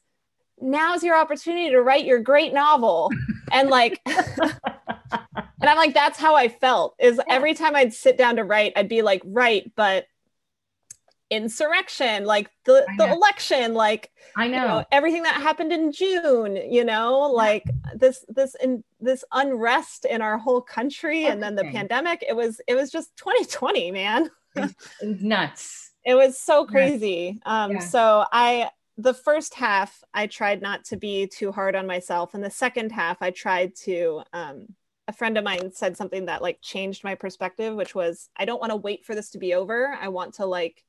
now's 0.61 1.03
your 1.03 1.15
opportunity 1.15 1.69
to 1.71 1.81
write 1.81 2.05
your 2.05 2.19
great 2.19 2.53
novel 2.53 3.11
and 3.51 3.69
like 3.69 3.99
and 4.05 4.59
i'm 5.61 5.77
like 5.77 5.93
that's 5.93 6.17
how 6.17 6.35
i 6.35 6.47
felt 6.47 6.95
is 6.99 7.19
every 7.29 7.53
time 7.53 7.75
i'd 7.75 7.93
sit 7.93 8.17
down 8.17 8.37
to 8.37 8.43
write 8.43 8.73
i'd 8.75 8.87
be 8.89 9.01
like 9.01 9.21
right 9.25 9.71
but 9.75 10.05
insurrection 11.29 12.25
like 12.25 12.49
the 12.65 12.85
the 12.97 13.11
election 13.11 13.73
like 13.73 14.11
i 14.37 14.47
know. 14.47 14.61
You 14.61 14.67
know. 14.67 14.85
everything 14.91 15.23
that 15.23 15.33
happened 15.35 15.73
in 15.73 15.91
june 15.91 16.55
you 16.55 16.85
know 16.85 17.21
like 17.21 17.63
this 17.95 18.23
this 18.29 18.55
in 18.61 18.83
this 18.99 19.23
unrest 19.31 20.05
in 20.05 20.21
our 20.21 20.37
whole 20.37 20.61
country 20.61 21.25
Everything. 21.25 21.31
and 21.31 21.43
then 21.43 21.55
the 21.55 21.71
pandemic 21.71 22.23
it 22.27 22.35
was 22.35 22.61
it 22.67 22.75
was 22.75 22.91
just 22.91 23.17
2020 23.17 23.91
man 23.91 24.29
it 24.55 24.75
it 25.01 25.07
was 25.07 25.21
nuts 25.21 25.82
it 26.05 26.15
was 26.15 26.39
so 26.39 26.65
crazy. 26.65 27.39
Um 27.45 27.73
yeah. 27.73 27.79
so 27.79 28.25
i 28.31 28.69
the 28.97 29.13
first 29.13 29.55
half 29.55 30.03
i 30.13 30.27
tried 30.27 30.61
not 30.61 30.85
to 30.85 30.97
be 30.97 31.27
too 31.27 31.51
hard 31.51 31.75
on 31.75 31.87
myself. 31.87 32.33
And 32.33 32.43
the 32.43 32.49
second 32.49 32.91
half 32.91 33.21
i 33.21 33.31
tried 33.31 33.75
to 33.83 34.21
um, 34.33 34.67
a 35.07 35.13
friend 35.13 35.37
of 35.37 35.43
mine 35.43 35.71
said 35.73 35.97
something 35.97 36.27
that 36.27 36.41
like 36.41 36.59
changed 36.61 37.03
my 37.03 37.15
perspective 37.15 37.75
which 37.75 37.93
was 37.93 38.29
i 38.37 38.45
don't 38.45 38.61
want 38.61 38.71
to 38.71 38.77
wait 38.77 39.05
for 39.05 39.15
this 39.15 39.31
to 39.31 39.39
be 39.39 39.53
over. 39.53 39.97
I 39.99 40.09
want 40.09 40.35
to 40.35 40.45
like 40.45 40.83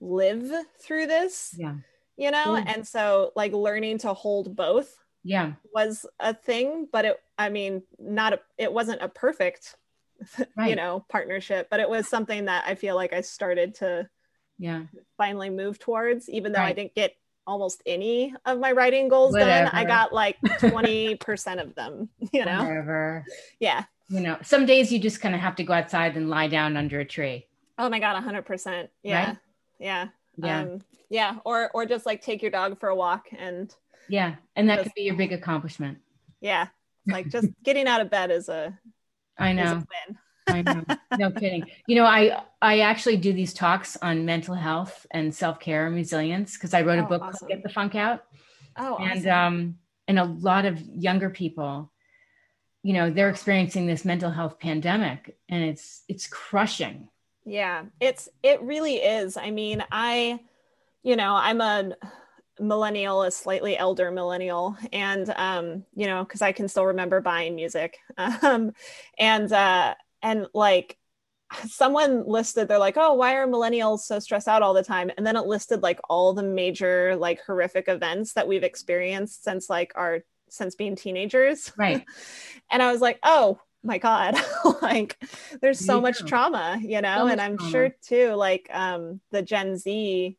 live 0.00 0.50
through 0.80 1.06
this 1.06 1.54
yeah. 1.56 1.74
you 2.16 2.30
know? 2.30 2.56
And 2.56 2.86
so 2.86 3.32
like 3.34 3.52
learning 3.52 3.98
to 3.98 4.12
hold 4.12 4.54
both 4.54 4.94
yeah. 5.26 5.52
was 5.74 6.06
a 6.20 6.32
thing 6.32 6.86
but 6.92 7.04
it 7.04 7.16
i 7.36 7.48
mean 7.48 7.82
not 7.98 8.34
a, 8.34 8.40
it 8.58 8.72
wasn't 8.72 9.02
a 9.02 9.08
perfect 9.08 9.76
right. 10.56 10.70
you 10.70 10.76
know 10.76 11.04
partnership 11.08 11.68
but 11.70 11.80
it 11.80 11.88
was 11.88 12.08
something 12.08 12.46
that 12.46 12.64
i 12.66 12.74
feel 12.74 12.94
like 12.94 13.12
i 13.12 13.20
started 13.20 13.74
to 13.74 14.08
yeah 14.58 14.82
finally 15.16 15.50
move 15.50 15.78
towards 15.78 16.28
even 16.28 16.52
though 16.52 16.60
right. 16.60 16.68
i 16.68 16.72
didn't 16.72 16.94
get 16.94 17.14
almost 17.46 17.82
any 17.86 18.34
of 18.44 18.58
my 18.58 18.72
writing 18.72 19.08
goals 19.08 19.32
Whatever. 19.32 19.70
done 19.70 19.74
i 19.74 19.84
got 19.84 20.12
like 20.12 20.36
20% 20.44 21.62
of 21.62 21.74
them 21.74 22.08
you 22.32 22.44
know 22.44 22.58
Whatever. 22.58 23.24
yeah 23.60 23.84
you 24.08 24.20
know 24.20 24.36
some 24.42 24.66
days 24.66 24.92
you 24.92 24.98
just 24.98 25.20
kind 25.20 25.34
of 25.34 25.40
have 25.40 25.56
to 25.56 25.64
go 25.64 25.72
outside 25.72 26.16
and 26.16 26.28
lie 26.28 26.48
down 26.48 26.76
under 26.76 27.00
a 27.00 27.04
tree 27.04 27.46
oh 27.78 27.88
my 27.88 27.98
god 27.98 28.22
100% 28.22 28.88
yeah 29.02 29.26
right? 29.28 29.36
yeah 29.78 30.08
yeah 30.38 30.60
um, 30.60 30.82
yeah 31.08 31.36
or 31.44 31.70
or 31.72 31.86
just 31.86 32.06
like 32.06 32.22
take 32.22 32.42
your 32.42 32.50
dog 32.50 32.78
for 32.80 32.88
a 32.88 32.96
walk 32.96 33.28
and 33.38 33.74
yeah 34.08 34.36
and 34.56 34.68
that 34.68 34.76
just, 34.76 34.86
could 34.86 34.94
be 34.94 35.02
your 35.02 35.14
big 35.14 35.32
accomplishment 35.32 35.98
yeah 36.40 36.68
like 37.06 37.28
just 37.28 37.48
getting 37.62 37.86
out 37.86 38.00
of 38.00 38.10
bed 38.10 38.30
is 38.30 38.48
a 38.48 38.76
I 39.38 39.52
know. 39.52 39.82
I 40.46 40.62
know. 40.62 40.84
No 41.18 41.30
kidding. 41.30 41.64
You 41.86 41.96
know, 41.96 42.04
I 42.04 42.42
I 42.62 42.80
actually 42.80 43.16
do 43.16 43.32
these 43.32 43.52
talks 43.52 43.96
on 43.96 44.24
mental 44.24 44.54
health 44.54 45.06
and 45.10 45.34
self 45.34 45.60
care 45.60 45.86
and 45.86 45.94
resilience 45.94 46.54
because 46.54 46.74
I 46.74 46.82
wrote 46.82 46.98
a 46.98 47.04
oh, 47.04 47.08
book 47.08 47.22
awesome. 47.22 47.38
called 47.38 47.50
Get 47.50 47.62
the 47.62 47.68
Funk 47.68 47.94
Out. 47.94 48.24
Oh, 48.76 48.96
and 48.96 49.20
awesome. 49.20 49.30
um, 49.30 49.78
and 50.08 50.18
a 50.18 50.24
lot 50.24 50.64
of 50.64 50.80
younger 50.80 51.30
people, 51.30 51.90
you 52.82 52.92
know, 52.92 53.10
they're 53.10 53.30
experiencing 53.30 53.86
this 53.86 54.04
mental 54.04 54.30
health 54.30 54.58
pandemic, 54.58 55.36
and 55.48 55.64
it's 55.64 56.04
it's 56.08 56.26
crushing. 56.26 57.08
Yeah, 57.44 57.84
it's 58.00 58.28
it 58.42 58.60
really 58.62 58.96
is. 58.96 59.36
I 59.36 59.50
mean, 59.50 59.84
I, 59.90 60.40
you 61.02 61.16
know, 61.16 61.34
I'm 61.34 61.60
a 61.60 61.96
millennial, 62.60 63.22
a 63.22 63.30
slightly 63.30 63.76
elder 63.76 64.10
millennial, 64.10 64.76
and 64.92 65.28
um, 65.36 65.84
you 65.94 66.06
know, 66.06 66.24
because 66.24 66.42
I 66.42 66.52
can 66.52 66.68
still 66.68 66.86
remember 66.86 67.20
buying 67.20 67.54
music, 67.54 67.98
um, 68.16 68.72
and 69.18 69.52
uh, 69.52 69.94
and 70.22 70.46
like 70.54 70.96
someone 71.68 72.26
listed 72.26 72.66
they're 72.66 72.76
like 72.76 72.96
oh 72.96 73.14
why 73.14 73.36
are 73.36 73.46
millennials 73.46 74.00
so 74.00 74.18
stressed 74.18 74.48
out 74.48 74.62
all 74.62 74.74
the 74.74 74.82
time? 74.82 75.10
And 75.16 75.26
then 75.26 75.36
it 75.36 75.46
listed 75.46 75.82
like 75.82 76.00
all 76.08 76.32
the 76.32 76.42
major 76.42 77.14
like 77.16 77.40
horrific 77.46 77.88
events 77.88 78.32
that 78.32 78.48
we've 78.48 78.64
experienced 78.64 79.44
since 79.44 79.70
like 79.70 79.92
our 79.94 80.24
since 80.48 80.74
being 80.74 80.96
teenagers. 80.96 81.72
Right. 81.76 82.04
And 82.70 82.82
i 82.82 82.90
was 82.90 83.00
like 83.00 83.20
oh 83.22 83.60
my 83.84 83.98
god 83.98 84.34
like 84.82 85.16
there's 85.60 85.78
so 85.78 86.00
much 86.00 86.24
trauma 86.26 86.78
you 86.82 87.00
know 87.00 87.18
so 87.18 87.26
and 87.28 87.40
i'm 87.40 87.56
trauma. 87.56 87.70
sure 87.70 87.96
too 88.02 88.32
like 88.32 88.68
um 88.72 89.20
the 89.30 89.42
gen 89.42 89.76
z 89.76 90.36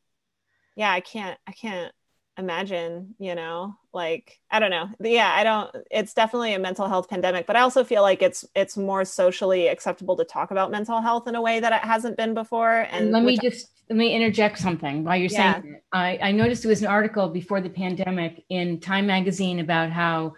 yeah 0.75 0.91
i 0.91 0.99
can't 0.99 1.39
i 1.47 1.53
can't 1.53 1.93
imagine 2.37 3.15
you 3.17 3.33
know 3.33 3.75
like 3.93 4.39
i 4.51 4.59
don't 4.59 4.69
know. 4.69 4.87
Yeah 4.99 5.33
i 5.35 5.43
don't 5.43 5.75
it's 5.89 6.13
definitely 6.13 6.53
a 6.53 6.59
mental 6.59 6.87
health 6.87 7.09
pandemic 7.09 7.47
but 7.47 7.55
i 7.55 7.61
also 7.61 7.83
feel 7.83 8.01
like 8.03 8.21
it's 8.21 8.45
it's 8.55 8.77
more 8.77 9.03
socially 9.05 9.67
acceptable 9.67 10.15
to 10.17 10.23
talk 10.23 10.51
about 10.51 10.69
mental 10.69 11.01
health 11.01 11.27
in 11.27 11.35
a 11.35 11.41
way 11.41 11.59
that 11.59 11.73
it 11.73 11.85
hasn't 11.85 12.15
been 12.15 12.33
before 12.33 12.87
and 12.91 13.11
let 13.11 13.23
me 13.23 13.37
just 13.41 13.69
let 13.89 13.97
me 13.97 14.13
interject 14.13 14.59
something 14.59 15.03
while 15.03 15.17
you're 15.17 15.29
saying 15.29 15.63
yeah. 15.65 15.75
I, 15.91 16.19
I 16.21 16.31
noticed 16.31 16.63
there 16.63 16.69
was 16.69 16.81
an 16.81 16.87
article 16.87 17.29
before 17.29 17.61
the 17.61 17.69
pandemic 17.69 18.43
in 18.49 18.79
time 18.79 19.07
magazine 19.07 19.59
about 19.59 19.89
how 19.89 20.35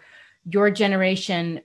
your 0.50 0.70
generation 0.70 1.60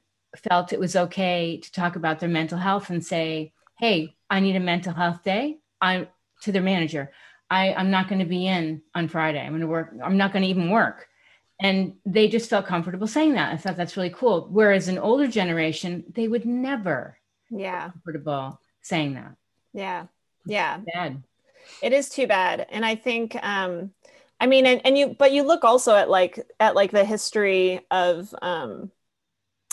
felt 0.50 0.74
it 0.74 0.80
was 0.80 0.96
okay 0.96 1.62
to 1.64 1.72
talk 1.72 1.96
about 1.96 2.20
their 2.20 2.30
mental 2.30 2.58
health 2.58 2.90
and 2.90 3.06
say 3.06 3.54
hey 3.80 4.16
i 4.30 4.40
need 4.42 4.56
a 4.58 4.60
mental 4.60 4.94
health 4.94 5.24
day 5.24 5.58
i'm 5.80 6.08
to 6.42 6.52
their 6.52 6.62
manager 6.62 7.12
I, 7.50 7.74
I'm 7.74 7.92
not 7.92 8.10
going 8.10 8.20
to 8.20 8.26
be 8.26 8.48
in 8.48 8.82
on 8.94 9.08
Friday. 9.08 9.40
I'm 9.40 9.52
going 9.52 9.62
to 9.62 9.68
work. 9.68 9.94
I'm 10.04 10.18
not 10.18 10.34
going 10.34 10.44
to 10.44 10.50
even 10.50 10.70
work. 10.70 11.08
And 11.60 11.96
they 12.06 12.28
just 12.28 12.50
felt 12.50 12.66
comfortable 12.66 13.08
saying 13.08 13.34
that. 13.34 13.54
I 13.54 13.58
thought 13.58 13.78
that's 13.78 13.96
really 13.96 14.10
cool. 14.10 14.48
Whereas 14.52 14.88
an 14.88 14.98
older 14.98 15.28
generation, 15.28 16.04
they 16.14 16.28
would 16.28 16.46
never 16.46 17.18
yeah 17.50 17.92
comfortable 17.92 18.60
saying 18.82 19.14
that. 19.14 19.36
Yeah. 19.74 20.08
Yeah. 20.46 20.78
It's 20.78 20.92
bad. 20.94 21.24
It 21.82 21.94
is 21.94 22.10
too 22.10 22.28
bad. 22.28 22.68
And 22.70 22.86
I 22.86 22.96
think 22.96 23.36
um 23.42 23.92
I 24.40 24.48
mean 24.48 24.66
and, 24.66 24.82
and 24.84 24.98
you 24.98 25.16
but 25.18 25.32
you 25.32 25.44
look 25.44 25.64
also 25.64 25.96
at 25.96 26.10
like 26.10 26.40
at 26.60 26.76
like 26.76 26.92
the 26.92 27.06
history 27.06 27.82
of 27.90 28.34
um 28.42 28.92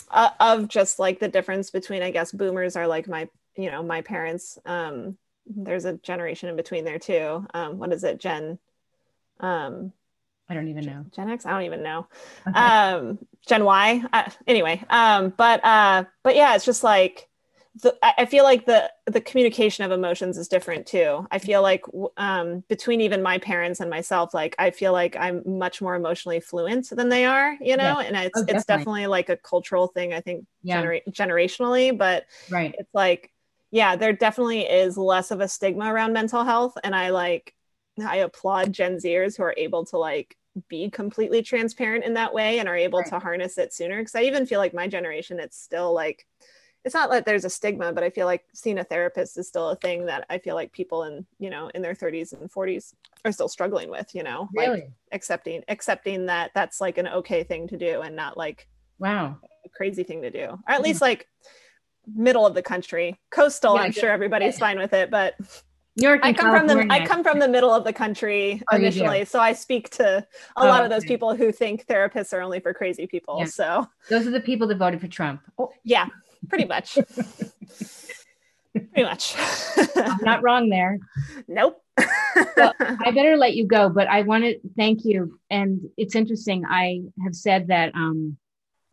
uh, 0.09 0.29
of 0.39 0.67
just 0.67 0.99
like 0.99 1.19
the 1.19 1.27
difference 1.27 1.71
between 1.71 2.03
I 2.03 2.11
guess 2.11 2.31
boomers 2.31 2.75
are 2.75 2.87
like 2.87 3.07
my 3.07 3.27
you 3.57 3.71
know 3.71 3.83
my 3.83 4.01
parents 4.01 4.57
um 4.65 5.17
there's 5.45 5.85
a 5.85 5.93
generation 5.93 6.49
in 6.49 6.55
between 6.55 6.85
there 6.85 6.99
too. 6.99 7.45
Um, 7.53 7.77
what 7.77 7.93
is 7.93 8.03
it, 8.03 8.19
Gen? 8.19 8.59
Um, 9.39 9.93
I 10.49 10.53
don't 10.53 10.67
even 10.67 10.85
know. 10.85 11.05
Gen 11.15 11.29
X? 11.29 11.45
I 11.45 11.51
don't 11.51 11.63
even 11.63 11.83
know. 11.83 12.07
Okay. 12.47 12.59
Um, 12.59 13.19
Gen 13.47 13.65
Y. 13.65 14.03
Uh, 14.11 14.29
anyway, 14.47 14.83
um, 14.89 15.33
but 15.35 15.63
uh, 15.63 16.03
but 16.23 16.35
yeah, 16.35 16.55
it's 16.55 16.65
just 16.65 16.83
like 16.83 17.27
the, 17.81 17.97
I 18.03 18.25
feel 18.25 18.43
like 18.43 18.65
the 18.65 18.91
the 19.07 19.19
communication 19.19 19.83
of 19.83 19.91
emotions 19.91 20.37
is 20.37 20.47
different 20.47 20.85
too. 20.85 21.27
I 21.31 21.39
feel 21.39 21.63
like 21.63 21.83
um, 22.17 22.63
between 22.69 23.01
even 23.01 23.23
my 23.23 23.39
parents 23.39 23.79
and 23.79 23.89
myself, 23.89 24.33
like 24.33 24.55
I 24.59 24.69
feel 24.69 24.91
like 24.91 25.15
I'm 25.17 25.41
much 25.45 25.81
more 25.81 25.95
emotionally 25.95 26.39
fluent 26.39 26.89
than 26.91 27.09
they 27.09 27.25
are, 27.25 27.57
you 27.59 27.75
know. 27.75 27.99
And 27.99 28.15
it's 28.15 28.37
oh, 28.37 28.41
definitely. 28.41 28.55
it's 28.55 28.65
definitely 28.65 29.07
like 29.07 29.29
a 29.29 29.37
cultural 29.37 29.87
thing. 29.87 30.13
I 30.13 30.21
think 30.21 30.45
yeah. 30.61 30.81
genera- 30.81 31.01
generationally, 31.09 31.97
but 31.97 32.25
right. 32.51 32.75
it's 32.77 32.93
like 32.93 33.31
yeah, 33.73 33.95
there 33.95 34.13
definitely 34.13 34.61
is 34.61 34.99
less 34.99 35.31
of 35.31 35.41
a 35.41 35.47
stigma 35.47 35.91
around 35.91 36.13
mental 36.13 36.43
health. 36.43 36.77
And 36.83 36.95
I 36.95 37.09
like, 37.09 37.55
I 38.05 38.17
applaud 38.17 38.71
Gen 38.71 38.97
Zers 38.97 39.35
who 39.35 39.41
are 39.41 39.55
able 39.57 39.83
to 39.85 39.97
like 39.97 40.37
be 40.69 40.91
completely 40.91 41.41
transparent 41.41 42.05
in 42.05 42.13
that 42.13 42.35
way 42.35 42.59
and 42.59 42.69
are 42.69 42.77
able 42.77 42.99
right. 42.99 43.09
to 43.09 43.17
harness 43.17 43.57
it 43.57 43.73
sooner. 43.73 43.99
Cause 43.99 44.13
I 44.13 44.21
even 44.21 44.45
feel 44.45 44.59
like 44.59 44.75
my 44.75 44.87
generation, 44.87 45.39
it's 45.39 45.59
still 45.59 45.91
like, 45.91 46.27
it's 46.85 46.93
not 46.93 47.09
like 47.09 47.25
there's 47.25 47.45
a 47.45 47.49
stigma, 47.49 47.91
but 47.91 48.03
I 48.03 48.11
feel 48.11 48.27
like 48.27 48.43
seeing 48.53 48.77
a 48.77 48.83
therapist 48.83 49.39
is 49.39 49.47
still 49.47 49.69
a 49.69 49.75
thing 49.77 50.05
that 50.05 50.27
I 50.29 50.37
feel 50.37 50.53
like 50.53 50.71
people 50.71 51.05
in, 51.05 51.25
you 51.39 51.49
know, 51.49 51.71
in 51.73 51.81
their 51.81 51.95
30s 51.95 52.39
and 52.39 52.51
40s 52.51 52.93
are 53.25 53.31
still 53.31 53.49
struggling 53.49 53.89
with, 53.89 54.13
you 54.13 54.21
know, 54.21 54.49
really? 54.53 54.81
like 54.81 54.91
accepting, 55.11 55.63
accepting 55.67 56.27
that 56.27 56.51
that's 56.53 56.79
like 56.79 56.99
an 56.99 57.07
okay 57.07 57.43
thing 57.43 57.67
to 57.69 57.77
do 57.77 58.01
and 58.01 58.15
not 58.15 58.37
like, 58.37 58.67
wow, 58.99 59.35
a 59.65 59.69
crazy 59.69 60.03
thing 60.03 60.21
to 60.21 60.29
do. 60.29 60.45
Or 60.45 60.71
at 60.71 60.83
least 60.83 61.01
like, 61.01 61.27
middle 62.15 62.45
of 62.45 62.53
the 62.53 62.61
country. 62.61 63.19
Coastal, 63.31 63.75
yeah, 63.75 63.81
I'm 63.81 63.91
sure 63.91 64.09
everybody's 64.09 64.57
fine 64.57 64.77
with 64.77 64.93
it, 64.93 65.09
but 65.09 65.35
New 65.95 66.07
York 66.07 66.21
I 66.23 66.33
come 66.33 66.51
California. 66.51 66.75
from 66.75 66.87
the 66.87 66.93
I 66.93 67.05
come 67.05 67.23
from 67.23 67.39
the 67.39 67.47
middle 67.47 67.71
of 67.71 67.83
the 67.83 67.93
country 67.93 68.61
oh, 68.71 68.75
initially, 68.75 69.25
so 69.25 69.39
I 69.39 69.53
speak 69.53 69.89
to 69.91 70.17
a 70.17 70.25
oh, 70.57 70.65
lot 70.65 70.83
of 70.83 70.89
those 70.89 71.03
okay. 71.03 71.09
people 71.09 71.35
who 71.35 71.51
think 71.51 71.85
therapists 71.85 72.33
are 72.33 72.41
only 72.41 72.59
for 72.59 72.73
crazy 72.73 73.05
people. 73.05 73.37
Yeah. 73.39 73.45
So 73.45 73.87
those 74.09 74.25
are 74.25 74.31
the 74.31 74.39
people 74.39 74.67
that 74.67 74.77
voted 74.77 75.01
for 75.01 75.07
Trump. 75.07 75.41
Oh. 75.57 75.71
Yeah, 75.83 76.07
pretty 76.49 76.65
much. 76.65 76.97
pretty 78.73 79.03
much. 79.03 79.35
I'm 79.95 80.17
not 80.23 80.41
wrong 80.41 80.69
there. 80.69 80.97
Nope. 81.47 81.79
well, 82.57 82.73
I 82.79 83.11
better 83.15 83.37
let 83.37 83.53
you 83.53 83.67
go, 83.67 83.89
but 83.89 84.07
I 84.07 84.23
want 84.23 84.45
to 84.45 84.59
thank 84.75 85.05
you. 85.05 85.39
And 85.51 85.81
it's 85.95 86.15
interesting. 86.15 86.65
I 86.67 87.01
have 87.23 87.35
said 87.35 87.67
that 87.67 87.93
um, 87.93 88.37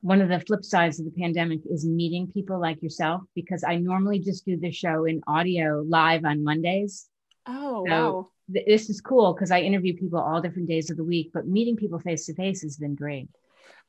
one 0.03 0.21
of 0.21 0.29
the 0.29 0.41
flip 0.41 0.65
sides 0.65 0.99
of 0.99 1.05
the 1.05 1.11
pandemic 1.11 1.61
is 1.71 1.85
meeting 1.85 2.31
people 2.33 2.59
like 2.61 2.83
yourself 2.83 3.23
because 3.35 3.63
I 3.65 3.77
normally 3.77 4.19
just 4.19 4.47
do 4.47 4.57
the 4.57 4.71
show 4.71 5.05
in 5.05 5.21
audio 5.27 5.85
live 5.87 6.25
on 6.25 6.43
Mondays. 6.43 7.09
Oh, 7.47 7.85
so 7.87 7.91
wow. 7.91 8.29
Th- 8.53 8.67
this 8.67 8.89
is 8.89 9.01
cool 9.01 9.35
because 9.35 9.51
I 9.51 9.61
interview 9.61 9.97
people 9.97 10.19
all 10.19 10.41
different 10.41 10.69
days 10.69 10.91
of 10.91 10.97
the 10.97 11.05
week, 11.05 11.31
but 11.35 11.47
meeting 11.47 11.77
people 11.77 11.99
face 11.99 12.27
to 12.27 12.35
face 12.35 12.63
has 12.63 12.77
been 12.77 12.95
great. 12.95 13.29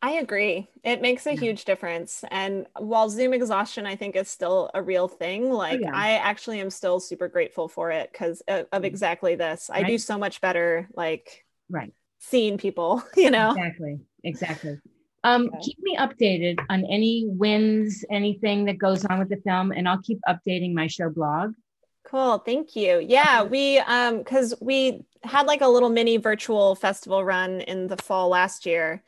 I 0.03 0.13
agree. 0.13 0.67
It 0.83 1.01
makes 1.01 1.27
a 1.27 1.33
yeah. 1.33 1.39
huge 1.39 1.65
difference. 1.65 2.23
And 2.31 2.65
while 2.77 3.07
Zoom 3.07 3.33
exhaustion, 3.33 3.85
I 3.85 3.95
think, 3.95 4.15
is 4.15 4.27
still 4.27 4.71
a 4.73 4.81
real 4.81 5.07
thing, 5.07 5.51
oh, 5.51 5.57
like 5.57 5.79
yeah. 5.79 5.91
I 5.93 6.13
actually 6.13 6.59
am 6.59 6.71
still 6.71 6.99
super 6.99 7.27
grateful 7.27 7.67
for 7.67 7.91
it 7.91 8.11
because 8.11 8.41
of, 8.47 8.65
of, 8.71 8.83
exactly 8.83 9.35
this. 9.35 9.69
Right. 9.71 9.85
I 9.85 9.87
do 9.87 9.99
so 9.99 10.17
much 10.17 10.41
better, 10.41 10.89
like, 10.95 11.45
right. 11.69 11.93
Seeing 12.17 12.57
people, 12.57 13.03
you 13.15 13.29
know? 13.29 13.51
Exactly. 13.51 13.99
Exactly. 14.23 14.79
Um, 15.23 15.47
okay. 15.47 15.57
Keep 15.63 15.79
me 15.81 15.97
updated 15.97 16.63
on 16.69 16.85
any 16.85 17.25
wins, 17.27 18.03
anything 18.09 18.65
that 18.65 18.77
goes 18.77 19.05
on 19.05 19.19
with 19.19 19.29
the 19.29 19.37
film, 19.37 19.71
and 19.71 19.87
I'll 19.87 20.01
keep 20.01 20.19
updating 20.27 20.73
my 20.73 20.87
show 20.87 21.09
blog. 21.09 21.53
Cool, 22.03 22.39
thank 22.39 22.75
you. 22.75 22.99
Yeah, 22.99 23.43
we 23.43 23.79
um 23.79 24.19
because 24.19 24.53
we 24.59 25.05
had 25.23 25.45
like 25.45 25.61
a 25.61 25.67
little 25.67 25.89
mini 25.89 26.17
virtual 26.17 26.75
festival 26.75 27.23
run 27.23 27.61
in 27.61 27.87
the 27.87 27.97
fall 27.97 28.29
last 28.29 28.65
year. 28.65 29.03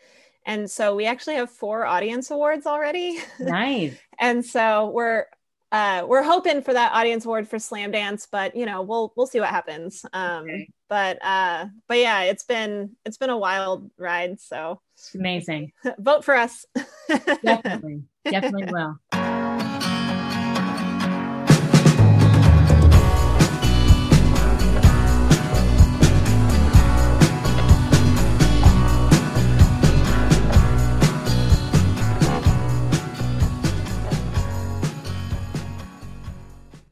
And 0.46 0.70
so 0.70 0.96
we 0.96 1.06
actually 1.06 1.36
have 1.36 1.50
four 1.50 1.86
audience 1.86 2.30
awards 2.30 2.66
already. 2.66 3.18
Nice. 3.40 3.98
and 4.20 4.46
so 4.46 4.90
we're 4.90 5.26
uh, 5.72 6.06
we're 6.08 6.22
hoping 6.22 6.62
for 6.62 6.72
that 6.72 6.94
audience 6.94 7.26
award 7.26 7.48
for 7.48 7.58
Slamdance, 7.58 8.28
but 8.32 8.56
you 8.56 8.66
know 8.66 8.84
we'll 8.84 9.12
we'll 9.16 9.26
see 9.26 9.40
what 9.40 9.50
happens. 9.50 10.06
Um, 10.14 10.44
okay. 10.44 10.70
But 10.94 11.26
uh, 11.26 11.66
but 11.88 11.98
yeah, 11.98 12.22
it's 12.22 12.44
been 12.44 12.92
it's 13.04 13.18
been 13.18 13.32
a 13.32 13.38
wild 13.38 13.90
ride. 13.98 14.40
So 14.40 14.80
amazing. 15.16 15.72
Vote 15.98 16.24
for 16.24 16.36
us. 16.36 16.68
definitely, 17.44 18.04
definitely 18.30 18.72
will. 18.72 19.00